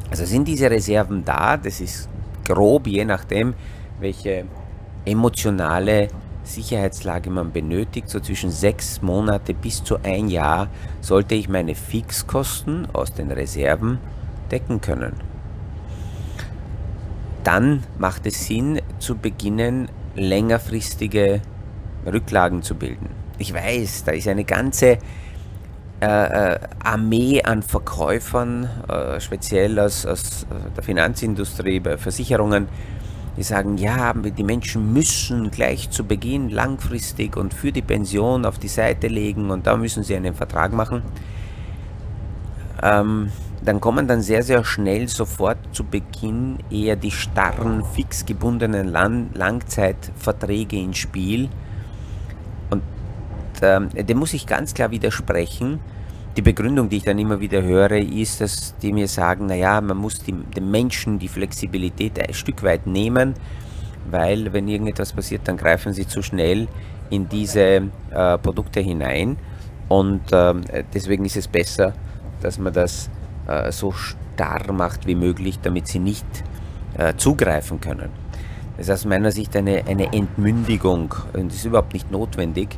Also 0.09 0.25
sind 0.25 0.47
diese 0.47 0.69
Reserven 0.69 1.23
da, 1.23 1.55
das 1.55 1.79
ist 1.79 2.09
grob, 2.45 2.87
je 2.87 3.05
nachdem, 3.05 3.53
welche 3.99 4.45
emotionale 5.05 6.09
Sicherheitslage 6.43 7.29
man 7.29 7.51
benötigt, 7.51 8.09
so 8.09 8.19
zwischen 8.19 8.49
sechs 8.49 9.01
Monate 9.01 9.53
bis 9.53 9.83
zu 9.83 9.97
ein 10.03 10.29
Jahr, 10.29 10.67
sollte 10.99 11.35
ich 11.35 11.47
meine 11.47 11.75
Fixkosten 11.75 12.87
aus 12.91 13.13
den 13.13 13.31
Reserven 13.31 13.99
decken 14.51 14.81
können. 14.81 15.28
Dann 17.43 17.83
macht 17.97 18.25
es 18.25 18.45
Sinn, 18.45 18.81
zu 18.99 19.15
beginnen, 19.15 19.89
längerfristige 20.15 21.41
Rücklagen 22.05 22.61
zu 22.63 22.75
bilden. 22.75 23.09
Ich 23.37 23.53
weiß, 23.53 24.03
da 24.03 24.11
ist 24.11 24.27
eine 24.27 24.43
ganze 24.43 24.97
äh, 26.01 26.05
äh 26.53 26.59
Armee 26.83 27.41
an 27.43 27.63
Verkäufern, 27.63 28.69
äh, 28.87 29.19
speziell 29.19 29.79
aus, 29.79 30.05
aus 30.05 30.45
der 30.75 30.83
Finanzindustrie, 30.83 31.79
bei 31.79 31.97
Versicherungen, 31.97 32.67
die 33.37 33.43
sagen, 33.43 33.77
ja, 33.77 34.13
die 34.13 34.43
Menschen 34.43 34.91
müssen 34.91 35.49
gleich 35.49 35.89
zu 35.89 36.03
Beginn 36.03 36.49
langfristig 36.49 37.37
und 37.37 37.53
für 37.53 37.71
die 37.71 37.81
Pension 37.81 38.45
auf 38.45 38.59
die 38.59 38.67
Seite 38.67 39.07
legen 39.07 39.49
und 39.49 39.65
da 39.65 39.77
müssen 39.77 40.03
sie 40.03 40.15
einen 40.15 40.35
Vertrag 40.35 40.73
machen. 40.73 41.03
Ähm, 42.83 43.31
dann 43.63 43.81
kommen 43.81 44.07
dann 44.07 44.21
sehr, 44.21 44.43
sehr 44.43 44.63
schnell 44.63 45.07
sofort 45.07 45.57
zu 45.73 45.83
Beginn 45.83 46.59
eher 46.71 46.95
die 46.95 47.11
starren, 47.11 47.83
fix 47.93 48.25
gebundenen 48.25 48.87
Lang 48.87 49.29
Langzeitverträge 49.33 50.77
ins 50.77 50.97
Spiel. 50.97 51.49
Und 52.69 52.83
ähm, 53.61 53.89
dem 53.89 54.17
muss 54.17 54.33
ich 54.33 54.45
ganz 54.45 54.73
klar 54.73 54.91
widersprechen. 54.91 55.79
Die 56.37 56.41
Begründung, 56.41 56.87
die 56.87 56.97
ich 56.97 57.03
dann 57.03 57.19
immer 57.19 57.41
wieder 57.41 57.61
höre, 57.61 57.97
ist, 57.97 58.39
dass 58.39 58.77
die 58.77 58.93
mir 58.93 59.07
sagen, 59.07 59.47
naja, 59.47 59.81
man 59.81 59.97
muss 59.97 60.19
die, 60.19 60.31
den 60.31 60.71
Menschen 60.71 61.19
die 61.19 61.27
Flexibilität 61.27 62.17
ein 62.19 62.33
Stück 62.33 62.63
weit 62.63 62.87
nehmen, 62.87 63.33
weil 64.09 64.53
wenn 64.53 64.67
irgendetwas 64.69 65.11
passiert, 65.11 65.41
dann 65.45 65.57
greifen 65.57 65.91
sie 65.91 66.07
zu 66.07 66.21
schnell 66.21 66.67
in 67.09 67.27
diese 67.27 67.89
äh, 68.11 68.37
Produkte 68.37 68.79
hinein. 68.79 69.37
Und 69.89 70.31
äh, 70.31 70.85
deswegen 70.93 71.25
ist 71.25 71.35
es 71.35 71.47
besser, 71.47 71.93
dass 72.41 72.57
man 72.57 72.71
das 72.71 73.09
äh, 73.49 73.71
so 73.71 73.91
starr 73.91 74.71
macht 74.71 75.07
wie 75.07 75.15
möglich, 75.15 75.59
damit 75.61 75.87
sie 75.87 75.99
nicht 75.99 76.25
äh, 76.97 77.13
zugreifen 77.15 77.81
können. 77.81 78.09
Das 78.77 78.87
ist 78.87 78.93
aus 78.93 79.05
meiner 79.05 79.31
Sicht 79.31 79.55
eine, 79.55 79.83
eine 79.87 80.13
Entmündigung 80.13 81.13
und 81.33 81.51
ist 81.51 81.65
überhaupt 81.65 81.93
nicht 81.93 82.11
notwendig. 82.11 82.77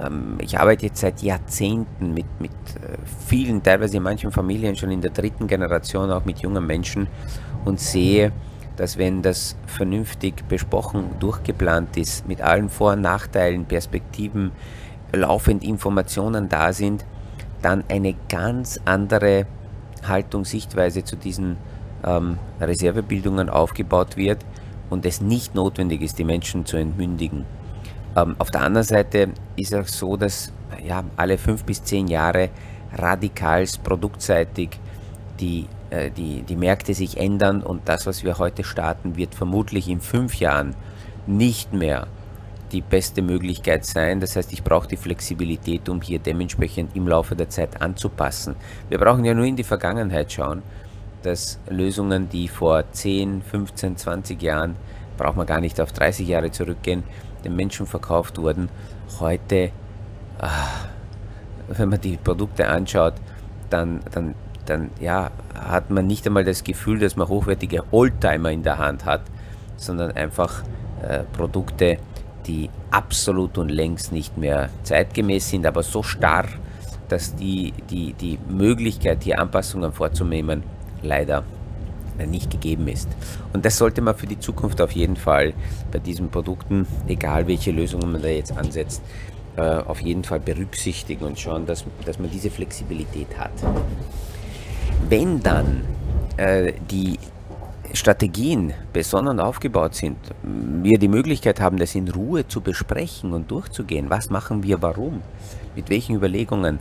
Ähm, 0.00 0.36
ich 0.40 0.58
arbeite 0.58 0.86
jetzt 0.86 1.00
seit 1.00 1.22
Jahrzehnten 1.22 2.14
mit, 2.14 2.26
mit 2.38 2.52
äh, 2.52 2.98
vielen, 3.26 3.62
teilweise 3.62 3.96
in 3.96 4.02
manchen 4.02 4.30
Familien 4.30 4.76
schon 4.76 4.90
in 4.90 5.00
der 5.00 5.10
dritten 5.10 5.46
Generation, 5.46 6.10
auch 6.10 6.24
mit 6.24 6.40
jungen 6.40 6.66
Menschen 6.66 7.08
und 7.64 7.80
sehe, 7.80 8.32
dass 8.76 8.96
wenn 8.96 9.22
das 9.22 9.56
vernünftig 9.66 10.46
besprochen, 10.48 11.10
durchgeplant 11.18 11.96
ist, 11.96 12.28
mit 12.28 12.40
allen 12.42 12.68
Vor- 12.68 12.92
und 12.92 13.00
Nachteilen, 13.00 13.64
Perspektiven, 13.64 14.52
laufend 15.12 15.64
Informationen 15.64 16.48
da 16.48 16.72
sind, 16.72 17.04
dann 17.62 17.82
eine 17.88 18.14
ganz 18.28 18.78
andere 18.84 19.46
Haltung, 20.06 20.44
Sichtweise 20.44 21.04
zu 21.04 21.16
diesen 21.16 21.56
ähm, 22.04 22.38
Reservebildungen 22.60 23.48
aufgebaut 23.48 24.16
wird 24.16 24.44
und 24.90 25.04
es 25.06 25.20
nicht 25.20 25.54
notwendig 25.54 26.02
ist, 26.02 26.18
die 26.18 26.24
Menschen 26.24 26.66
zu 26.66 26.76
entmündigen. 26.76 27.44
Ähm, 28.16 28.36
auf 28.38 28.50
der 28.50 28.62
anderen 28.62 28.86
Seite 28.86 29.30
ist 29.56 29.72
es 29.72 29.98
so, 29.98 30.16
dass 30.16 30.52
ja, 30.84 31.04
alle 31.16 31.38
fünf 31.38 31.64
bis 31.64 31.82
zehn 31.82 32.08
Jahre 32.08 32.50
radikals 32.94 33.78
produktseitig 33.78 34.70
die, 35.40 35.66
äh, 35.90 36.10
die, 36.10 36.42
die 36.42 36.56
Märkte 36.56 36.94
sich 36.94 37.18
ändern 37.18 37.62
und 37.62 37.88
das, 37.88 38.06
was 38.06 38.24
wir 38.24 38.38
heute 38.38 38.64
starten, 38.64 39.16
wird 39.16 39.34
vermutlich 39.34 39.88
in 39.88 40.00
fünf 40.00 40.36
Jahren 40.36 40.74
nicht 41.26 41.72
mehr 41.72 42.06
die 42.72 42.80
beste 42.80 43.22
Möglichkeit 43.22 43.84
sein. 43.84 44.20
Das 44.20 44.36
heißt, 44.36 44.52
ich 44.52 44.62
brauche 44.62 44.88
die 44.88 44.96
Flexibilität, 44.96 45.88
um 45.88 46.00
hier 46.00 46.18
dementsprechend 46.18 46.94
im 46.94 47.08
Laufe 47.08 47.34
der 47.36 47.48
Zeit 47.48 47.80
anzupassen. 47.80 48.56
Wir 48.88 48.98
brauchen 48.98 49.24
ja 49.24 49.34
nur 49.34 49.44
in 49.44 49.56
die 49.56 49.64
Vergangenheit 49.64 50.32
schauen, 50.32 50.62
dass 51.22 51.58
Lösungen, 51.68 52.28
die 52.28 52.48
vor 52.48 52.84
10, 52.90 53.42
15, 53.42 53.96
20 53.96 54.42
Jahren, 54.42 54.76
braucht 55.16 55.36
man 55.36 55.46
gar 55.46 55.60
nicht 55.60 55.80
auf 55.80 55.92
30 55.92 56.28
Jahre 56.28 56.50
zurückgehen, 56.50 57.02
den 57.44 57.56
Menschen 57.56 57.86
verkauft 57.86 58.38
wurden, 58.38 58.68
heute, 59.20 59.70
ach, 60.38 60.86
wenn 61.68 61.88
man 61.88 62.00
die 62.00 62.16
Produkte 62.16 62.68
anschaut, 62.68 63.14
dann, 63.70 64.00
dann, 64.12 64.34
dann 64.64 64.90
ja, 65.00 65.30
hat 65.54 65.90
man 65.90 66.06
nicht 66.06 66.26
einmal 66.26 66.44
das 66.44 66.64
Gefühl, 66.64 66.98
dass 67.00 67.16
man 67.16 67.28
hochwertige 67.28 67.82
Oldtimer 67.90 68.50
in 68.50 68.62
der 68.62 68.78
Hand 68.78 69.04
hat, 69.04 69.22
sondern 69.76 70.12
einfach 70.12 70.62
äh, 71.02 71.24
Produkte, 71.32 71.98
die 72.48 72.70
absolut 72.90 73.58
und 73.58 73.68
längst 73.68 74.10
nicht 74.12 74.36
mehr 74.36 74.70
zeitgemäß 74.82 75.50
sind, 75.50 75.66
aber 75.66 75.82
so 75.82 76.02
starr, 76.02 76.46
dass 77.08 77.36
die, 77.36 77.72
die, 77.90 78.14
die 78.14 78.38
Möglichkeit, 78.48 79.22
hier 79.22 79.38
Anpassungen 79.38 79.92
vorzunehmen, 79.92 80.62
leider 81.02 81.44
nicht 82.26 82.50
gegeben 82.50 82.88
ist. 82.88 83.08
Und 83.52 83.64
das 83.64 83.78
sollte 83.78 84.00
man 84.00 84.16
für 84.16 84.26
die 84.26 84.40
Zukunft 84.40 84.80
auf 84.80 84.92
jeden 84.92 85.16
Fall 85.16 85.52
bei 85.92 85.98
diesen 85.98 86.30
Produkten, 86.30 86.86
egal 87.06 87.46
welche 87.46 87.70
Lösungen 87.70 88.10
man 88.10 88.22
da 88.22 88.28
jetzt 88.28 88.56
ansetzt, 88.56 89.02
äh, 89.56 89.60
auf 89.60 90.00
jeden 90.00 90.24
Fall 90.24 90.40
berücksichtigen 90.40 91.24
und 91.24 91.38
schauen, 91.38 91.66
dass, 91.66 91.84
dass 92.04 92.18
man 92.18 92.30
diese 92.30 92.50
Flexibilität 92.50 93.38
hat. 93.38 93.52
Wenn 95.08 95.40
dann 95.42 95.84
äh, 96.36 96.72
die 96.90 97.18
Strategien 97.92 98.74
besonnen 98.92 99.40
aufgebaut 99.40 99.94
sind, 99.94 100.16
wir 100.42 100.98
die 100.98 101.08
Möglichkeit 101.08 101.60
haben, 101.60 101.78
das 101.78 101.94
in 101.94 102.08
Ruhe 102.08 102.46
zu 102.46 102.60
besprechen 102.60 103.32
und 103.32 103.50
durchzugehen, 103.50 104.10
was 104.10 104.30
machen 104.30 104.62
wir 104.62 104.82
warum, 104.82 105.22
mit 105.74 105.90
welchen 105.90 106.16
Überlegungen, 106.16 106.78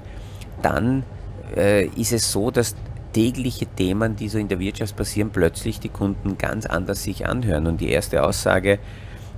dann 0.62 1.04
äh, 1.56 1.86
ist 1.86 2.12
es 2.12 2.32
so, 2.32 2.52
dass 2.52 2.76
tägliche 3.14 3.66
Themen, 3.66 4.16
die 4.16 4.30
so 4.30 4.38
in 4.38 4.48
der 4.48 4.60
Wirtschaft 4.60 4.96
passieren, 4.96 5.30
plötzlich 5.32 5.80
die 5.80 5.90
Kunden 5.90 6.38
ganz 6.38 6.66
anders 6.66 7.04
sich 7.04 7.26
anhören. 7.26 7.68
Und 7.68 7.82
die 7.82 7.90
erste 7.90 8.24
Aussage, 8.24 8.80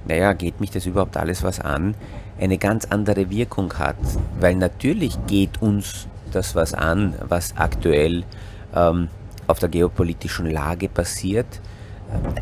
naja, 0.08 0.34
geht 0.34 0.60
mich 0.60 0.72
das 0.72 0.86
überhaupt 0.86 1.18
alles 1.18 1.44
was 1.44 1.60
an, 1.60 1.96
eine 2.40 2.58
ganz 2.58 2.86
andere 2.86 3.30
Wirkung 3.30 3.74
hat. 3.74 3.96
Weil 4.40 4.56
natürlich 4.56 5.18
geht 5.28 5.62
uns 5.62 6.08
das 6.32 6.56
was 6.56 6.74
an, 6.74 7.16
was 7.28 7.56
aktuell 7.58 8.24
ähm, 8.76 9.08
auf 9.50 9.60
der 9.60 9.70
geopolitischen 9.70 10.50
Lage 10.50 10.90
passiert. 10.90 11.60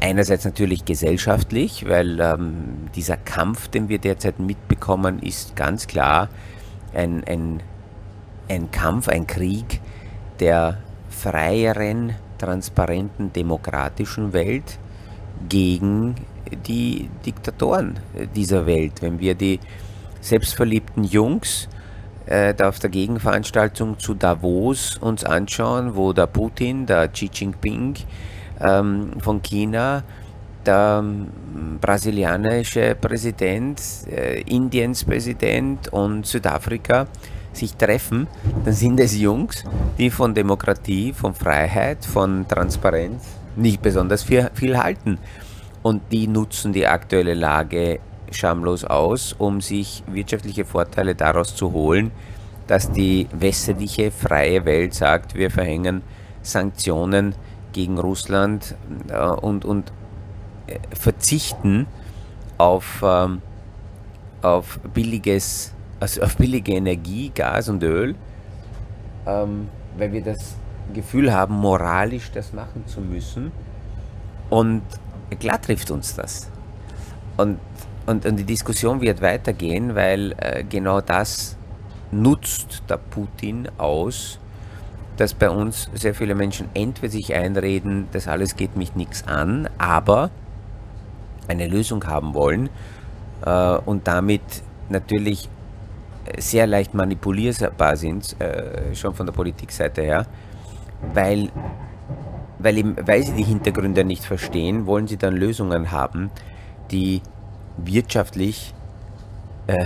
Einerseits 0.01 0.45
natürlich 0.45 0.85
gesellschaftlich, 0.85 1.87
weil 1.87 2.19
ähm, 2.19 2.89
dieser 2.95 3.17
Kampf, 3.17 3.67
den 3.67 3.89
wir 3.89 3.99
derzeit 3.99 4.39
mitbekommen, 4.39 5.19
ist 5.19 5.55
ganz 5.55 5.87
klar 5.87 6.29
ein, 6.93 7.23
ein, 7.25 7.61
ein 8.49 8.71
Kampf, 8.71 9.07
ein 9.09 9.27
Krieg, 9.27 9.81
der 10.39 10.77
freieren, 11.09 12.13
transparenten, 12.37 13.33
demokratischen 13.33 14.33
Welt 14.33 14.79
gegen 15.49 16.15
die 16.67 17.09
Diktatoren 17.25 17.99
dieser 18.35 18.65
Welt. 18.65 19.01
Wenn 19.01 19.19
wir 19.19 19.35
die 19.35 19.59
selbstverliebten 20.21 21.03
Jungs 21.03 21.67
äh, 22.27 22.53
auf 22.61 22.79
der 22.79 22.89
Gegenveranstaltung 22.89 23.99
zu 23.99 24.13
Davos 24.13 24.97
uns 24.97 25.23
anschauen, 25.23 25.95
wo 25.95 26.13
der 26.13 26.27
Putin, 26.27 26.85
der 26.85 27.07
Xi 27.07 27.29
Jinping 27.33 27.95
ähm, 28.59 29.11
von 29.19 29.41
China, 29.41 30.03
der 30.65 30.99
ähm, 31.01 31.79
brasilianische 31.79 32.95
Präsident, 32.99 33.81
äh, 34.11 34.41
Indiens 34.41 35.03
Präsident 35.03 35.87
und 35.93 36.25
Südafrika 36.25 37.07
sich 37.53 37.75
treffen, 37.75 38.27
dann 38.65 38.73
sind 38.73 38.99
es 38.99 39.17
Jungs, 39.17 39.63
die 39.97 40.09
von 40.09 40.33
Demokratie, 40.33 41.13
von 41.13 41.33
Freiheit, 41.33 42.05
von 42.05 42.47
Transparenz 42.47 43.23
nicht 43.55 43.81
besonders 43.81 44.23
viel, 44.23 44.49
viel 44.53 44.77
halten. 44.77 45.17
Und 45.81 46.01
die 46.11 46.27
nutzen 46.27 46.73
die 46.73 46.85
aktuelle 46.85 47.33
Lage 47.33 47.99
schamlos 48.31 48.83
aus, 48.83 49.33
um 49.37 49.61
sich 49.61 50.03
wirtschaftliche 50.07 50.65
Vorteile 50.65 51.15
daraus 51.15 51.55
zu 51.55 51.71
holen, 51.71 52.11
dass 52.67 52.91
die 52.91 53.27
westliche 53.31 54.11
freie 54.11 54.65
Welt 54.65 54.93
sagt, 54.93 55.35
wir 55.35 55.51
verhängen 55.51 56.01
Sanktionen 56.41 57.35
gegen 57.73 57.97
Russland 57.97 58.75
äh, 59.09 59.17
und, 59.17 59.65
und 59.65 59.91
äh, 60.67 60.79
verzichten 60.95 61.87
auf, 62.57 63.03
ähm, 63.03 63.41
auf 64.41 64.79
billiges 64.93 65.73
also 65.99 66.21
auf 66.21 66.37
billige 66.37 66.73
Energie, 66.73 67.31
Gas 67.33 67.69
und 67.69 67.83
Öl, 67.83 68.15
ähm, 69.25 69.69
weil 69.97 70.11
wir 70.11 70.23
das 70.23 70.55
Gefühl 70.93 71.33
haben, 71.33 71.55
moralisch 71.55 72.31
das 72.31 72.53
machen 72.53 72.85
zu 72.85 73.01
müssen. 73.01 73.51
Und 74.49 74.83
klar 75.39 75.61
trifft 75.61 75.91
uns 75.91 76.15
das. 76.15 76.49
Und, 77.35 77.59
und, 78.07 78.25
und 78.25 78.37
die 78.37 78.45
Diskussion 78.45 79.01
wird 79.01 79.21
weitergehen, 79.21 79.95
weil 79.95 80.33
äh, 80.37 80.63
genau 80.63 81.01
das 81.01 81.57
nutzt 82.11 82.83
der 82.89 82.97
Putin 82.97 83.67
aus, 83.77 84.39
dass 85.17 85.33
bei 85.33 85.49
uns 85.49 85.89
sehr 85.93 86.15
viele 86.15 86.33
Menschen 86.33 86.69
entweder 86.73 87.11
sich 87.11 87.35
einreden, 87.35 88.07
das 88.13 88.27
alles 88.27 88.55
geht 88.55 88.77
mich 88.77 88.95
nichts 88.95 89.27
an, 89.27 89.69
aber 89.77 90.29
eine 91.47 91.67
Lösung 91.67 92.05
haben 92.05 92.33
wollen 92.33 92.69
äh, 93.45 93.77
und 93.85 94.07
damit 94.07 94.41
natürlich 94.89 95.49
sehr 96.37 96.65
leicht 96.65 96.93
manipulierbar 96.93 97.97
sind, 97.97 98.39
äh, 98.39 98.95
schon 98.95 99.13
von 99.15 99.25
der 99.25 99.33
Politikseite 99.33 100.01
her, 100.01 100.25
weil, 101.13 101.49
weil, 102.59 102.77
eben, 102.77 102.95
weil 103.05 103.23
sie 103.23 103.33
die 103.33 103.43
Hintergründe 103.43 104.03
nicht 104.03 104.23
verstehen, 104.23 104.85
wollen 104.85 105.07
sie 105.07 105.17
dann 105.17 105.35
Lösungen 105.35 105.91
haben, 105.91 106.31
die 106.91 107.21
wirtschaftlich 107.77 108.73
äh, 109.67 109.85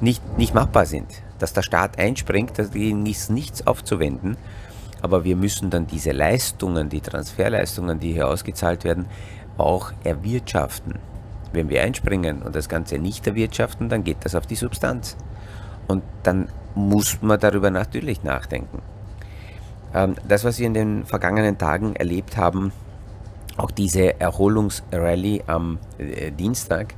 nicht, 0.00 0.38
nicht 0.38 0.54
machbar 0.54 0.86
sind. 0.86 1.06
Dass 1.38 1.52
der 1.52 1.62
Staat 1.62 1.98
einspringt, 1.98 2.58
dagegen 2.58 3.04
ist 3.06 3.30
nichts 3.30 3.66
aufzuwenden, 3.66 4.36
aber 5.00 5.24
wir 5.24 5.36
müssen 5.36 5.70
dann 5.70 5.86
diese 5.86 6.12
Leistungen, 6.12 6.88
die 6.88 7.00
Transferleistungen, 7.00 7.98
die 7.98 8.12
hier 8.12 8.28
ausgezahlt 8.28 8.84
werden, 8.84 9.06
auch 9.58 9.92
erwirtschaften. 10.04 10.94
Wenn 11.52 11.68
wir 11.68 11.82
einspringen 11.82 12.42
und 12.42 12.54
das 12.54 12.68
Ganze 12.68 12.98
nicht 12.98 13.26
erwirtschaften, 13.26 13.88
dann 13.88 14.04
geht 14.04 14.18
das 14.24 14.34
auf 14.34 14.46
die 14.46 14.54
Substanz. 14.54 15.16
Und 15.88 16.02
dann 16.22 16.48
muss 16.74 17.20
man 17.20 17.38
darüber 17.38 17.70
natürlich 17.70 18.22
nachdenken. 18.22 18.80
Ähm, 19.92 20.14
das, 20.26 20.44
was 20.44 20.58
wir 20.58 20.66
in 20.66 20.74
den 20.74 21.04
vergangenen 21.04 21.58
Tagen 21.58 21.94
erlebt 21.96 22.36
haben, 22.36 22.72
auch 23.56 23.70
diese 23.70 24.18
Erholungsrallye 24.18 25.42
am 25.46 25.78
äh, 25.98 26.30
Dienstag, 26.30 26.94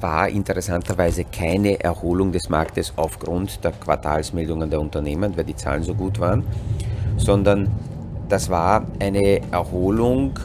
war 0.00 0.28
interessanterweise 0.28 1.24
keine 1.24 1.78
Erholung 1.78 2.32
des 2.32 2.48
Marktes 2.48 2.92
aufgrund 2.96 3.62
der 3.62 3.72
Quartalsmeldungen 3.72 4.70
der 4.70 4.80
Unternehmen, 4.80 5.36
weil 5.36 5.44
die 5.44 5.56
Zahlen 5.56 5.82
so 5.82 5.94
gut 5.94 6.18
waren, 6.18 6.42
sondern 7.18 7.68
das 8.28 8.48
war 8.48 8.86
eine 8.98 9.40
Erholung 9.50 10.38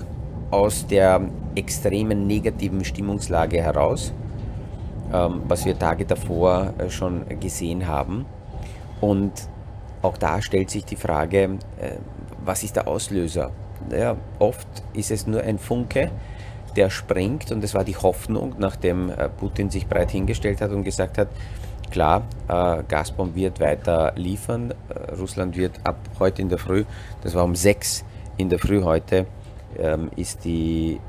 aus 0.52 0.86
der 0.88 1.22
extremen 1.56 2.28
negativen 2.28 2.84
Stimmungslage 2.84 3.62
heraus, 3.62 4.14
ähm, 5.12 5.42
was 5.48 5.66
wir 5.66 5.78
Tage 5.78 6.06
davor 6.06 6.74
äh, 6.78 6.90
schon 6.90 7.24
gesehen 7.40 7.88
haben. 7.88 8.26
Und 9.02 9.32
auch 10.02 10.18
da 10.18 10.42
stellt 10.42 10.70
sich 10.70 10.86
die 10.86 10.96
Frage, 10.96 11.58
äh, 11.80 11.98
was 12.46 12.64
ist 12.64 12.76
der 12.76 12.88
Auslöser? 12.88 13.52
Naja, 13.90 14.16
oft 14.40 14.68
ist 14.94 15.12
es 15.12 15.28
nur 15.28 15.42
ein 15.42 15.60
Funke, 15.60 16.12
der 16.76 16.90
springt 16.90 17.52
und 17.52 17.64
es 17.64 17.74
war 17.74 17.84
die 17.84 17.96
Hoffnung, 17.96 18.56
nachdem 18.58 19.10
äh, 19.10 19.30
Putin 19.30 19.70
sich 19.70 19.88
breit 19.88 20.12
hingestellt 20.12 20.62
hat 20.62 20.72
und 20.72 20.84
gesagt 20.84 21.18
hat, 21.18 21.30
klar, 21.92 22.24
Gazprom 22.48 23.36
wird 23.36 23.60
weiter 23.60 24.14
liefern, 24.16 24.74
Russland 25.20 25.56
wird 25.56 25.80
ab 25.84 25.98
heute 26.18 26.42
in 26.42 26.50
der 26.50 26.58
Früh, 26.58 26.86
das 27.22 27.36
war 27.36 27.44
um 27.44 27.54
6 27.54 28.04
in 28.38 28.50
der 28.50 28.58
Früh 28.58 28.82
heute, 28.82 29.28
ähm, 29.78 30.10
ist 30.16 30.44
die 30.44 31.00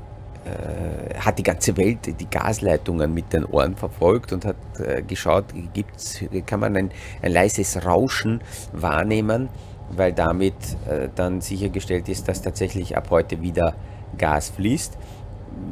äh, 0.45 1.15
hat 1.19 1.39
die 1.39 1.43
ganze 1.43 1.75
Welt 1.75 2.19
die 2.19 2.29
Gasleitungen 2.29 3.11
mit 3.11 3.33
den 3.33 3.45
Ohren 3.45 3.75
verfolgt 3.75 4.31
und 4.31 4.45
hat 4.45 4.55
äh, 4.77 5.01
geschaut, 5.01 5.45
gibt's, 5.73 6.19
kann 6.45 6.59
man 6.59 6.77
ein, 6.77 6.91
ein 7.23 7.31
leises 7.31 7.83
Rauschen 7.83 8.41
wahrnehmen, 8.71 9.49
weil 9.89 10.13
damit 10.13 10.53
äh, 10.87 11.09
dann 11.15 11.41
sichergestellt 11.41 12.09
ist, 12.09 12.27
dass 12.27 12.43
tatsächlich 12.43 12.95
ab 12.95 13.07
heute 13.09 13.41
wieder 13.41 13.73
Gas 14.19 14.49
fließt. 14.49 14.95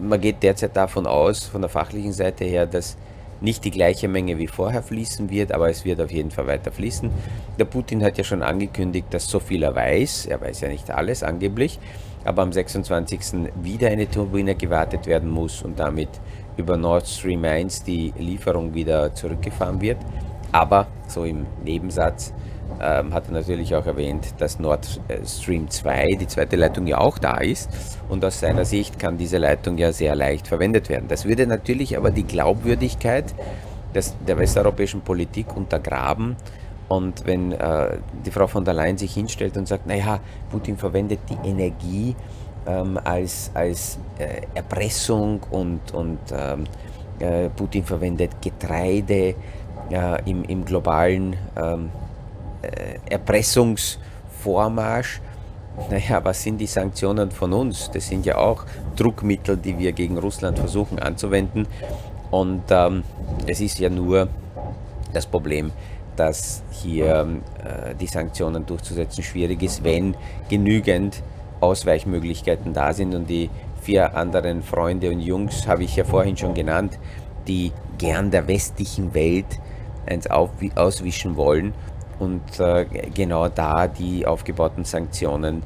Man 0.02 0.20
geht 0.22 0.44
derzeit 0.44 0.76
davon 0.76 1.08
aus, 1.08 1.44
von 1.44 1.62
der 1.62 1.70
fachlichen 1.70 2.14
Seite 2.14 2.46
her, 2.46 2.66
dass 2.66 2.98
nicht 3.42 3.66
die 3.66 3.72
gleiche 3.72 4.08
Menge 4.08 4.38
wie 4.38 4.48
vorher 4.48 4.82
fließen 4.82 5.30
wird, 5.30 5.52
aber 5.52 5.70
es 5.70 5.84
wird 5.84 6.00
auf 6.00 6.12
jeden 6.12 6.32
Fall 6.32 6.48
weiter 6.48 6.72
fließen. 6.72 7.10
Der 7.60 7.66
Putin 7.66 8.02
hat 8.04 8.18
ja 8.18 8.24
schon 8.24 8.42
angekündigt, 8.42 9.08
dass 9.12 9.28
so 9.28 9.40
viel 9.40 9.64
er 9.64 9.76
weiß, 9.76 10.28
er 10.28 10.40
weiß 10.40 10.62
ja 10.62 10.70
nicht 10.70 10.90
alles 10.90 11.24
angeblich, 11.24 11.78
aber 12.24 12.42
am 12.42 12.54
26. 12.54 13.50
wieder 13.62 13.90
eine 13.90 14.10
Turbine 14.10 14.56
gewartet 14.56 15.08
werden 15.08 15.30
muss 15.30 15.62
und 15.62 15.78
damit 15.78 16.10
über 16.56 16.78
Nord 16.78 17.08
Stream 17.08 17.44
1 17.44 17.84
die 17.84 18.14
Lieferung 18.18 18.74
wieder 18.74 19.14
zurückgefahren 19.14 19.82
wird. 19.82 19.98
Aber, 20.54 20.88
so 21.08 21.26
im 21.26 21.46
Nebensatz, 21.66 22.32
ähm, 22.82 23.14
hat 23.14 23.28
er 23.28 23.34
natürlich 23.34 23.76
auch 23.76 23.86
erwähnt, 23.86 24.34
dass 24.38 24.60
Nord 24.60 25.02
Stream 25.26 25.70
2, 25.70 26.18
die 26.20 26.28
zweite 26.28 26.56
Leitung, 26.56 26.88
ja 26.88 26.98
auch 27.00 27.18
da 27.18 27.38
ist. 27.38 27.70
Und 28.10 28.24
aus 28.26 28.40
seiner 28.40 28.66
Sicht 28.66 29.00
kann 29.00 29.18
diese 29.18 29.38
Leitung 29.38 29.78
ja 29.78 29.92
sehr 29.92 30.16
leicht 30.16 30.48
verwendet 30.48 30.90
werden. 30.90 31.08
Das 31.08 31.26
würde 31.26 31.48
natürlich 31.48 31.98
aber 31.98 32.12
die 32.12 32.24
Glaubwürdigkeit 32.24 33.34
des, 33.94 34.16
der 34.28 34.38
westeuropäischen 34.38 35.02
Politik 35.02 35.56
untergraben, 35.56 36.36
und 36.90 37.26
wenn 37.26 37.54
äh, 37.54 37.98
die 38.26 38.30
Frau 38.30 38.46
von 38.46 38.66
der 38.66 38.74
Leyen 38.74 38.98
sich 38.98 39.14
hinstellt 39.14 39.58
und 39.58 39.68
sagt, 39.68 39.88
naja, 39.88 40.20
Putin 40.52 40.78
verwendet 40.78 41.20
die 41.30 41.48
Energie 41.48 42.16
ähm, 42.68 43.00
als, 43.04 43.52
als 43.54 43.98
äh, 44.20 44.42
Erpressung 44.54 45.42
und, 45.50 45.92
und 45.94 46.20
ähm, 46.32 46.66
äh, 47.20 47.50
Putin 47.50 47.84
verwendet 47.84 48.42
Getreide 48.42 49.36
im, 50.26 50.44
im 50.46 50.64
globalen 50.64 51.36
ähm, 51.58 51.90
äh, 51.90 52.03
Erpressungsvormarsch, 53.10 55.22
naja, 55.90 56.24
was 56.24 56.44
sind 56.44 56.60
die 56.60 56.68
Sanktionen 56.68 57.32
von 57.32 57.52
uns? 57.54 57.90
Das 57.92 58.08
sind 58.08 58.26
ja 58.26 58.38
auch 58.38 58.64
Druckmittel, 58.96 59.58
die 59.58 59.78
wir 59.78 59.92
gegen 59.92 60.18
Russland 60.18 60.60
versuchen 60.60 61.00
anzuwenden. 61.00 61.68
Und 62.30 62.64
ähm, 62.70 63.04
es 63.48 63.60
ist 63.60 63.80
ja 63.80 63.90
nur 63.90 64.28
das 65.14 65.26
Problem, 65.26 65.72
dass 66.16 66.62
hier 66.72 67.28
äh, 67.64 67.96
die 67.96 68.08
Sanktionen 68.08 68.66
durchzusetzen 68.66 69.24
schwierig 69.24 69.64
ist, 69.64 69.84
wenn 69.84 70.16
genügend 70.48 71.24
Ausweichmöglichkeiten 71.60 72.74
da 72.74 72.94
sind. 72.94 73.16
Und 73.16 73.28
die 73.28 73.50
vier 73.82 74.16
anderen 74.16 74.62
Freunde 74.62 75.10
und 75.10 75.22
Jungs 75.22 75.68
habe 75.68 75.84
ich 75.84 75.96
ja 75.96 76.04
vorhin 76.04 76.38
schon 76.38 76.54
genannt, 76.54 77.00
die 77.48 77.72
gern 77.98 78.32
der 78.32 78.48
westlichen 78.48 79.14
Welt 79.14 79.60
eins 80.06 80.28
auswischen 80.28 81.36
wollen 81.36 81.74
und 82.20 82.60
äh, 82.60 82.86
genau 83.14 83.48
da 83.50 83.88
die 83.88 84.26
aufgebauten 84.26 84.86
Sanktionen 84.86 85.64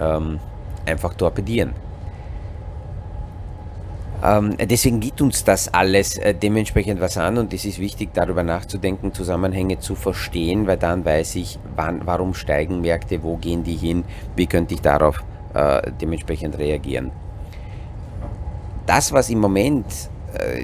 ähm, 0.00 0.38
einfach 0.86 1.14
torpedieren. 1.14 1.74
Ähm, 4.24 4.56
deswegen 4.56 5.00
geht 5.00 5.20
uns 5.20 5.42
das 5.42 5.74
alles 5.74 6.16
äh, 6.16 6.32
dementsprechend 6.32 7.00
was 7.00 7.18
an 7.18 7.38
und 7.38 7.52
es 7.52 7.64
ist 7.64 7.80
wichtig, 7.80 8.10
darüber 8.14 8.44
nachzudenken, 8.44 9.12
Zusammenhänge 9.12 9.80
zu 9.80 9.96
verstehen, 9.96 10.66
weil 10.68 10.76
dann 10.76 11.04
weiß 11.04 11.34
ich, 11.36 11.58
wann, 11.74 12.02
warum 12.04 12.34
steigen 12.34 12.80
Märkte, 12.82 13.22
wo 13.24 13.36
gehen 13.36 13.64
die 13.64 13.74
hin, 13.74 14.04
wie 14.36 14.46
könnte 14.46 14.74
ich 14.74 14.80
darauf 14.80 15.24
äh, 15.54 15.90
dementsprechend 16.00 16.56
reagieren. 16.56 17.10
Das, 18.86 19.12
was 19.12 19.28
im 19.28 19.40
Moment 19.40 19.86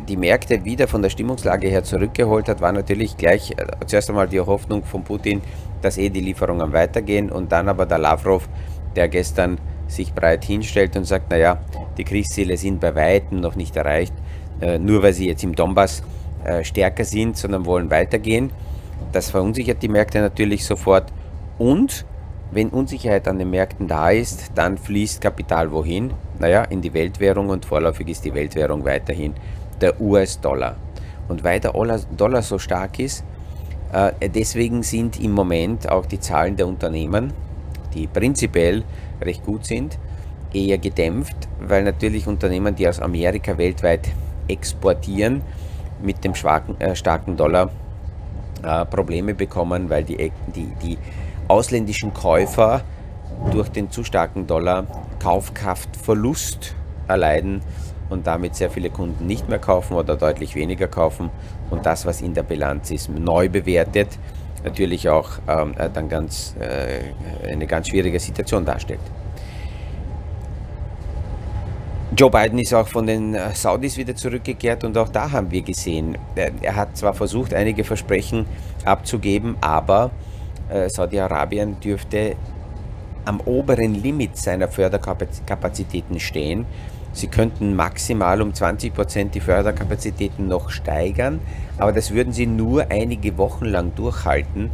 die 0.09 0.17
Märkte 0.17 0.65
wieder 0.65 0.89
von 0.89 1.03
der 1.03 1.11
Stimmungslage 1.11 1.69
her 1.69 1.85
zurückgeholt 1.85 2.49
hat, 2.49 2.61
war 2.61 2.73
natürlich 2.73 3.17
gleich 3.17 3.51
äh, 3.53 3.67
zuerst 3.87 4.09
einmal 4.09 4.29
die 4.29 4.41
Hoffnung 4.41 4.85
von 4.85 5.05
Putin, 5.05 5.43
dass 5.83 5.99
eh 5.99 6.09
die 6.09 6.21
Lieferungen 6.21 6.73
weitergehen 6.73 7.31
und 7.31 7.53
dann 7.53 7.69
aber 7.69 7.87
der 7.87 7.99
Lavrov, 7.99 8.49
der 8.97 9.09
gestern 9.09 9.59
sich 9.87 10.13
breit 10.15 10.45
hinstellt 10.45 10.97
und 10.97 11.05
sagt, 11.05 11.31
naja, 11.31 11.59
die 11.97 12.05
Kriegsziele 12.05 12.57
sind 12.57 12.81
bei 12.81 12.95
Weitem 12.95 13.41
noch 13.41 13.57
nicht 13.57 13.77
erreicht, 13.77 14.15
äh, 14.61 14.79
nur 14.79 15.03
weil 15.03 15.13
sie 15.13 15.29
jetzt 15.29 15.45
im 15.45 15.55
Donbass 15.55 16.03
äh, 16.45 16.65
stärker 16.65 17.05
sind, 17.05 17.37
sondern 17.37 17.67
wollen 17.67 17.91
weitergehen. 17.91 18.51
Das 19.13 19.31
verunsichert 19.31 19.83
die 19.83 19.89
Märkte 19.89 20.21
natürlich 20.21 20.65
sofort. 20.65 21.13
Und 21.59 22.05
wenn 22.51 22.71
Unsicherheit 22.71 23.29
an 23.29 23.39
den 23.39 23.51
Märkten 23.51 23.89
da 23.89 24.11
ist, 24.11 24.53
dann 24.55 24.79
fließt 24.79 25.21
Kapital 25.21 25.71
wohin? 25.71 26.13
Naja, 26.39 26.65
in 26.65 26.81
die 26.81 26.95
Weltwährung 26.95 27.51
und 27.51 27.65
vorläufig 27.67 28.09
ist 28.09 28.25
die 28.25 28.33
Weltwährung 28.33 28.85
weiterhin 28.85 29.35
der 29.81 30.01
US-Dollar. 30.01 30.77
Und 31.29 31.45
weil 31.45 31.61
der 31.61 31.73
Dollar 32.17 32.43
so 32.43 32.59
stark 32.59 32.99
ist, 32.99 33.25
äh, 33.93 34.29
deswegen 34.29 34.83
sind 34.83 35.21
im 35.21 35.33
Moment 35.33 35.89
auch 35.91 36.07
die 36.07 36.21
Zahlen 36.21 36.57
der 36.57 36.67
Unternehmen, 36.67 37.33
die 37.95 38.07
prinzipiell 38.07 38.85
recht 39.21 39.45
gut 39.45 39.67
sind, 39.67 39.99
eher 40.53 40.79
gedämpft, 40.79 41.37
weil 41.61 41.85
natürlich 41.85 42.27
Unternehmen, 42.27 42.75
die 42.75 42.89
aus 42.89 43.01
Amerika 43.01 43.57
weltweit 43.59 44.09
exportieren, 44.47 45.43
mit 46.03 46.25
dem 46.25 46.33
äh, 46.79 46.95
starken 46.95 47.37
Dollar 47.37 47.71
äh, 48.63 48.85
Probleme 48.87 49.35
bekommen, 49.35 49.91
weil 49.91 50.05
die, 50.05 50.33
die, 50.55 50.69
die 50.83 50.99
ausländischen 51.49 52.13
Käufer 52.15 52.83
durch 53.51 53.69
den 53.69 53.91
zu 53.91 54.05
starken 54.05 54.47
Dollar 54.47 54.87
Kaufkraftverlust 55.19 56.75
erleiden 57.09 57.63
und 58.11 58.27
damit 58.27 58.55
sehr 58.55 58.71
viele 58.71 58.91
Kunden 58.91 59.27
nicht 59.27 59.49
mehr 59.49 59.59
kaufen 59.59 59.95
oder 59.95 60.17
deutlich 60.17 60.55
weniger 60.55 60.89
kaufen 60.89 61.31
und 61.71 61.85
das, 61.85 62.07
was 62.07 62.21
in 62.21 62.35
der 62.35 62.43
Bilanz 62.43 62.91
ist, 62.91 63.09
neu 63.09 63.49
bewertet, 63.49 64.19
natürlich 64.65 65.09
auch 65.09 65.31
ähm, 65.49 65.75
äh, 65.79 65.89
dann 65.93 66.09
ganz, 66.09 66.55
äh, 66.61 67.51
eine 67.51 67.67
ganz 67.67 67.89
schwierige 67.89 68.19
Situation 68.19 68.65
darstellt. 68.65 69.01
Joe 72.17 72.31
Biden 72.31 72.59
ist 72.59 72.75
auch 72.75 72.89
von 72.89 73.07
den 73.07 73.35
äh, 73.35 73.55
Saudis 73.55 73.97
wieder 73.97 74.17
zurückgekehrt 74.17 74.83
und 74.83 74.97
auch 74.97 75.09
da 75.09 75.31
haben 75.31 75.51
wir 75.51 75.63
gesehen, 75.63 76.17
äh, 76.35 76.51
er 76.63 76.75
hat 76.75 76.97
zwar 76.97 77.15
versucht, 77.15 77.55
einige 77.55 77.85
Versprechen 77.85 78.47
abzugeben, 78.85 79.57
aber 79.61 80.11
Saudi-Arabien 80.89 81.81
dürfte 81.81 82.37
am 83.25 83.41
oberen 83.41 83.95
Limit 83.95 84.37
seiner 84.37 84.69
Förderkapazitäten 84.69 86.21
stehen, 86.21 86.67
Sie 87.19 87.27
könnten 87.27 87.75
maximal 87.75 88.41
um 88.41 88.55
20 88.55 88.95
Prozent 88.95 89.35
die 89.35 89.41
Förderkapazitäten 89.41 90.47
noch 90.47 90.71
steigern, 90.71 91.41
aber 91.77 91.91
das 91.91 92.13
würden 92.13 92.33
Sie 92.33 92.47
nur 92.47 92.93
einige 92.93 93.37
Wochen 93.39 93.65
lang 93.65 93.93
durchhalten, 93.97 94.71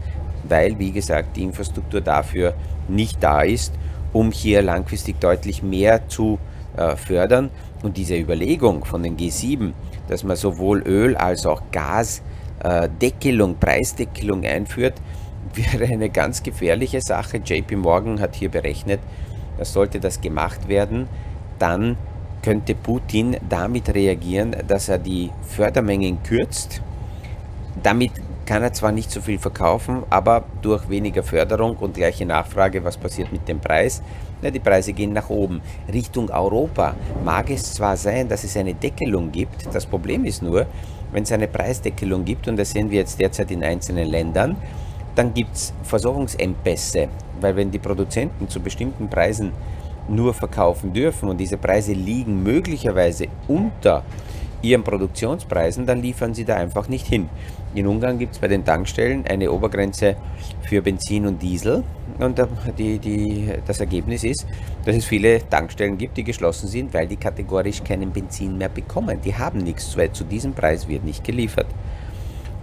weil, 0.46 0.78
wie 0.78 0.92
gesagt, 0.92 1.38
die 1.38 1.42
Infrastruktur 1.42 2.02
dafür 2.02 2.52
nicht 2.86 3.22
da 3.22 3.40
ist, 3.40 3.72
um 4.12 4.30
hier 4.30 4.60
langfristig 4.60 5.18
deutlich 5.20 5.62
mehr 5.62 6.06
zu 6.08 6.38
äh, 6.76 6.96
fördern. 6.96 7.48
Und 7.82 7.96
diese 7.96 8.14
Überlegung 8.14 8.84
von 8.84 9.02
den 9.02 9.16
G7, 9.16 9.72
dass 10.08 10.22
man 10.22 10.36
sowohl 10.36 10.82
Öl 10.82 11.16
als 11.16 11.46
auch 11.46 11.62
Gas 11.72 12.20
äh, 12.62 12.90
Deckelung, 13.00 13.56
Preisdeckelung 13.56 14.44
einführt, 14.44 15.00
wäre 15.54 15.90
eine 15.90 16.10
ganz 16.10 16.42
gefährliche 16.42 17.00
Sache. 17.00 17.38
JP 17.38 17.76
Morgan 17.76 18.20
hat 18.20 18.34
hier 18.34 18.50
berechnet, 18.50 19.00
dass 19.56 19.72
sollte 19.72 19.98
das 19.98 20.20
gemacht 20.20 20.68
werden, 20.68 21.08
dann 21.58 21.96
könnte 22.44 22.74
Putin 22.74 23.38
damit 23.48 23.88
reagieren, 23.94 24.54
dass 24.68 24.90
er 24.90 24.98
die 24.98 25.30
Fördermengen 25.48 26.22
kürzt. 26.22 26.82
Damit 27.82 28.12
kann 28.44 28.62
er 28.62 28.74
zwar 28.74 28.92
nicht 28.92 29.10
so 29.10 29.22
viel 29.22 29.38
verkaufen, 29.38 30.02
aber 30.10 30.44
durch 30.60 30.90
weniger 30.90 31.22
Förderung 31.22 31.74
und 31.76 31.94
gleiche 31.94 32.26
Nachfrage, 32.26 32.84
was 32.84 32.98
passiert 32.98 33.32
mit 33.32 33.48
dem 33.48 33.60
Preis? 33.60 34.02
Na, 34.42 34.50
die 34.50 34.60
Preise 34.60 34.92
gehen 34.92 35.14
nach 35.14 35.30
oben. 35.30 35.62
Richtung 35.90 36.28
Europa 36.28 36.94
mag 37.24 37.48
es 37.48 37.72
zwar 37.72 37.96
sein, 37.96 38.28
dass 38.28 38.44
es 38.44 38.58
eine 38.58 38.74
Deckelung 38.74 39.32
gibt, 39.32 39.74
das 39.74 39.86
Problem 39.86 40.26
ist 40.26 40.42
nur, 40.42 40.66
wenn 41.12 41.22
es 41.22 41.32
eine 41.32 41.48
Preisdeckelung 41.48 42.26
gibt, 42.26 42.46
und 42.46 42.58
das 42.58 42.72
sehen 42.72 42.90
wir 42.90 42.98
jetzt 42.98 43.18
derzeit 43.18 43.50
in 43.52 43.64
einzelnen 43.64 44.08
Ländern, 44.08 44.56
dann 45.14 45.32
gibt 45.32 45.54
es 45.54 45.72
Versorgungsengpässe, 45.84 47.08
weil 47.40 47.56
wenn 47.56 47.70
die 47.70 47.78
Produzenten 47.78 48.50
zu 48.50 48.60
bestimmten 48.60 49.08
Preisen 49.08 49.52
nur 50.08 50.34
verkaufen 50.34 50.92
dürfen 50.92 51.28
und 51.28 51.38
diese 51.38 51.56
Preise 51.56 51.92
liegen 51.92 52.42
möglicherweise 52.42 53.28
unter 53.48 54.02
ihren 54.64 54.82
Produktionspreisen, 54.82 55.86
dann 55.86 56.02
liefern 56.02 56.34
sie 56.34 56.44
da 56.44 56.56
einfach 56.56 56.88
nicht 56.88 57.06
hin. 57.06 57.28
In 57.74 57.86
Ungarn 57.86 58.18
gibt 58.18 58.34
es 58.34 58.38
bei 58.38 58.48
den 58.48 58.64
Tankstellen 58.64 59.26
eine 59.26 59.50
Obergrenze 59.50 60.16
für 60.62 60.80
Benzin 60.80 61.26
und 61.26 61.42
Diesel 61.42 61.84
und 62.18 62.40
die, 62.78 62.98
die, 62.98 63.48
das 63.66 63.80
Ergebnis 63.80 64.24
ist, 64.24 64.46
dass 64.84 64.96
es 64.96 65.04
viele 65.04 65.46
Tankstellen 65.48 65.98
gibt, 65.98 66.16
die 66.16 66.24
geschlossen 66.24 66.68
sind, 66.68 66.94
weil 66.94 67.06
die 67.06 67.16
kategorisch 67.16 67.82
keinen 67.82 68.12
Benzin 68.12 68.56
mehr 68.56 68.68
bekommen. 68.68 69.20
Die 69.22 69.34
haben 69.34 69.58
nichts, 69.58 69.96
weil 69.96 70.12
zu 70.12 70.24
diesem 70.24 70.54
Preis 70.54 70.88
wird 70.88 71.04
nicht 71.04 71.24
geliefert. 71.24 71.66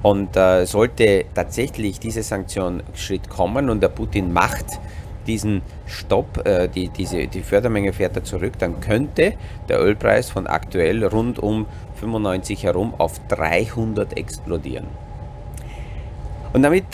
Und 0.01 0.36
äh, 0.36 0.65
sollte 0.65 1.25
tatsächlich 1.36 1.99
diese 1.99 2.23
Sanktion 2.23 2.82
Schritt 2.95 3.30
kommen 3.30 3.69
und 3.69 3.84
der 3.84 3.89
Putin 3.89 4.34
macht 4.34 4.80
diesen 5.27 5.62
Stopp, 5.86 6.45
äh, 6.45 6.67
die, 6.67 6.89
diese, 6.89 7.27
die 7.27 7.41
Fördermenge 7.41 7.93
fährt 7.93 8.15
er 8.15 8.23
zurück, 8.23 8.53
dann 8.60 8.79
könnte 8.79 9.34
der 9.69 9.81
Ölpreis 9.81 10.29
von 10.29 10.47
aktuell 10.47 11.03
rund 11.05 11.39
um 11.39 11.65
95 11.95 12.63
herum 12.63 12.93
auf 12.97 13.19
300 13.27 14.17
explodieren. 14.17 14.88
Und 16.53 16.63
damit 16.63 16.86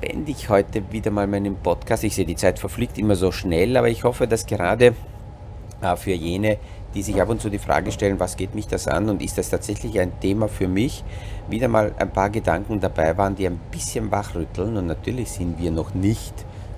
beende 0.00 0.30
ich 0.30 0.48
heute 0.48 0.82
wieder 0.90 1.10
mal 1.10 1.26
meinen 1.26 1.56
Podcast. 1.56 2.04
Ich 2.04 2.14
sehe, 2.14 2.24
die 2.24 2.36
Zeit 2.36 2.58
verfliegt 2.58 2.98
immer 2.98 3.14
so 3.14 3.30
schnell, 3.30 3.76
aber 3.76 3.88
ich 3.88 4.04
hoffe, 4.04 4.26
dass 4.26 4.46
gerade 4.46 4.94
äh, 5.80 5.96
für 5.96 6.12
jene, 6.12 6.58
die 6.94 7.02
sich 7.02 7.20
ab 7.20 7.28
und 7.28 7.40
zu 7.40 7.50
die 7.50 7.58
Frage 7.58 7.92
stellen, 7.92 8.20
was 8.20 8.36
geht 8.36 8.54
mich 8.54 8.66
das 8.66 8.88
an 8.88 9.08
und 9.08 9.22
ist 9.22 9.38
das 9.38 9.50
tatsächlich 9.50 9.98
ein 10.00 10.18
Thema 10.20 10.48
für 10.48 10.68
mich, 10.68 11.04
wieder 11.48 11.68
mal 11.68 11.94
ein 11.98 12.10
paar 12.10 12.30
Gedanken 12.30 12.80
dabei 12.80 13.16
waren, 13.16 13.34
die 13.34 13.46
ein 13.46 13.60
bisschen 13.70 14.10
wachrütteln. 14.10 14.76
Und 14.76 14.86
natürlich 14.86 15.30
sind 15.30 15.58
wir 15.58 15.70
noch 15.70 15.94
nicht 15.94 16.34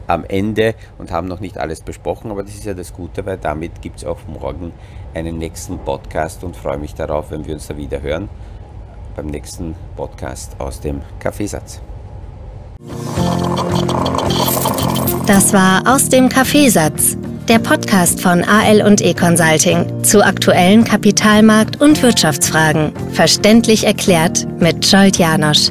am 0.06 0.24
Ende 0.24 0.74
und 0.98 1.10
haben 1.10 1.28
noch 1.28 1.40
nicht 1.40 1.58
alles 1.58 1.80
besprochen, 1.80 2.30
aber 2.30 2.42
das 2.42 2.54
ist 2.54 2.64
ja 2.64 2.74
das 2.74 2.92
Gute, 2.92 3.24
weil 3.26 3.38
damit 3.38 3.82
gibt 3.82 3.98
es 3.98 4.04
auch 4.04 4.18
morgen 4.26 4.72
einen 5.14 5.38
nächsten 5.38 5.78
Podcast 5.78 6.44
und 6.44 6.56
freue 6.56 6.78
mich 6.78 6.94
darauf, 6.94 7.30
wenn 7.30 7.46
wir 7.46 7.54
uns 7.54 7.66
da 7.66 7.76
wieder 7.76 8.02
hören 8.02 8.28
beim 9.16 9.26
nächsten 9.26 9.74
Podcast 9.96 10.56
aus 10.58 10.80
dem 10.80 11.00
Kaffeesatz. 11.20 11.80
Das 15.26 15.52
war 15.52 15.82
aus 15.86 16.08
dem 16.08 16.28
Kaffeesatz, 16.28 17.16
der 17.48 17.58
Podcast 17.58 18.20
von 18.20 18.44
AL 18.44 18.82
und 18.82 19.00
E 19.00 19.14
Consulting 19.14 20.02
zu 20.04 20.22
aktuellen 20.22 20.84
Kapitalmarkt- 20.84 21.80
und 21.80 22.02
Wirtschaftsfragen, 22.02 22.92
verständlich 23.12 23.86
erklärt 23.86 24.46
mit 24.60 24.84
Scholt 24.84 25.16
Janosch. 25.16 25.70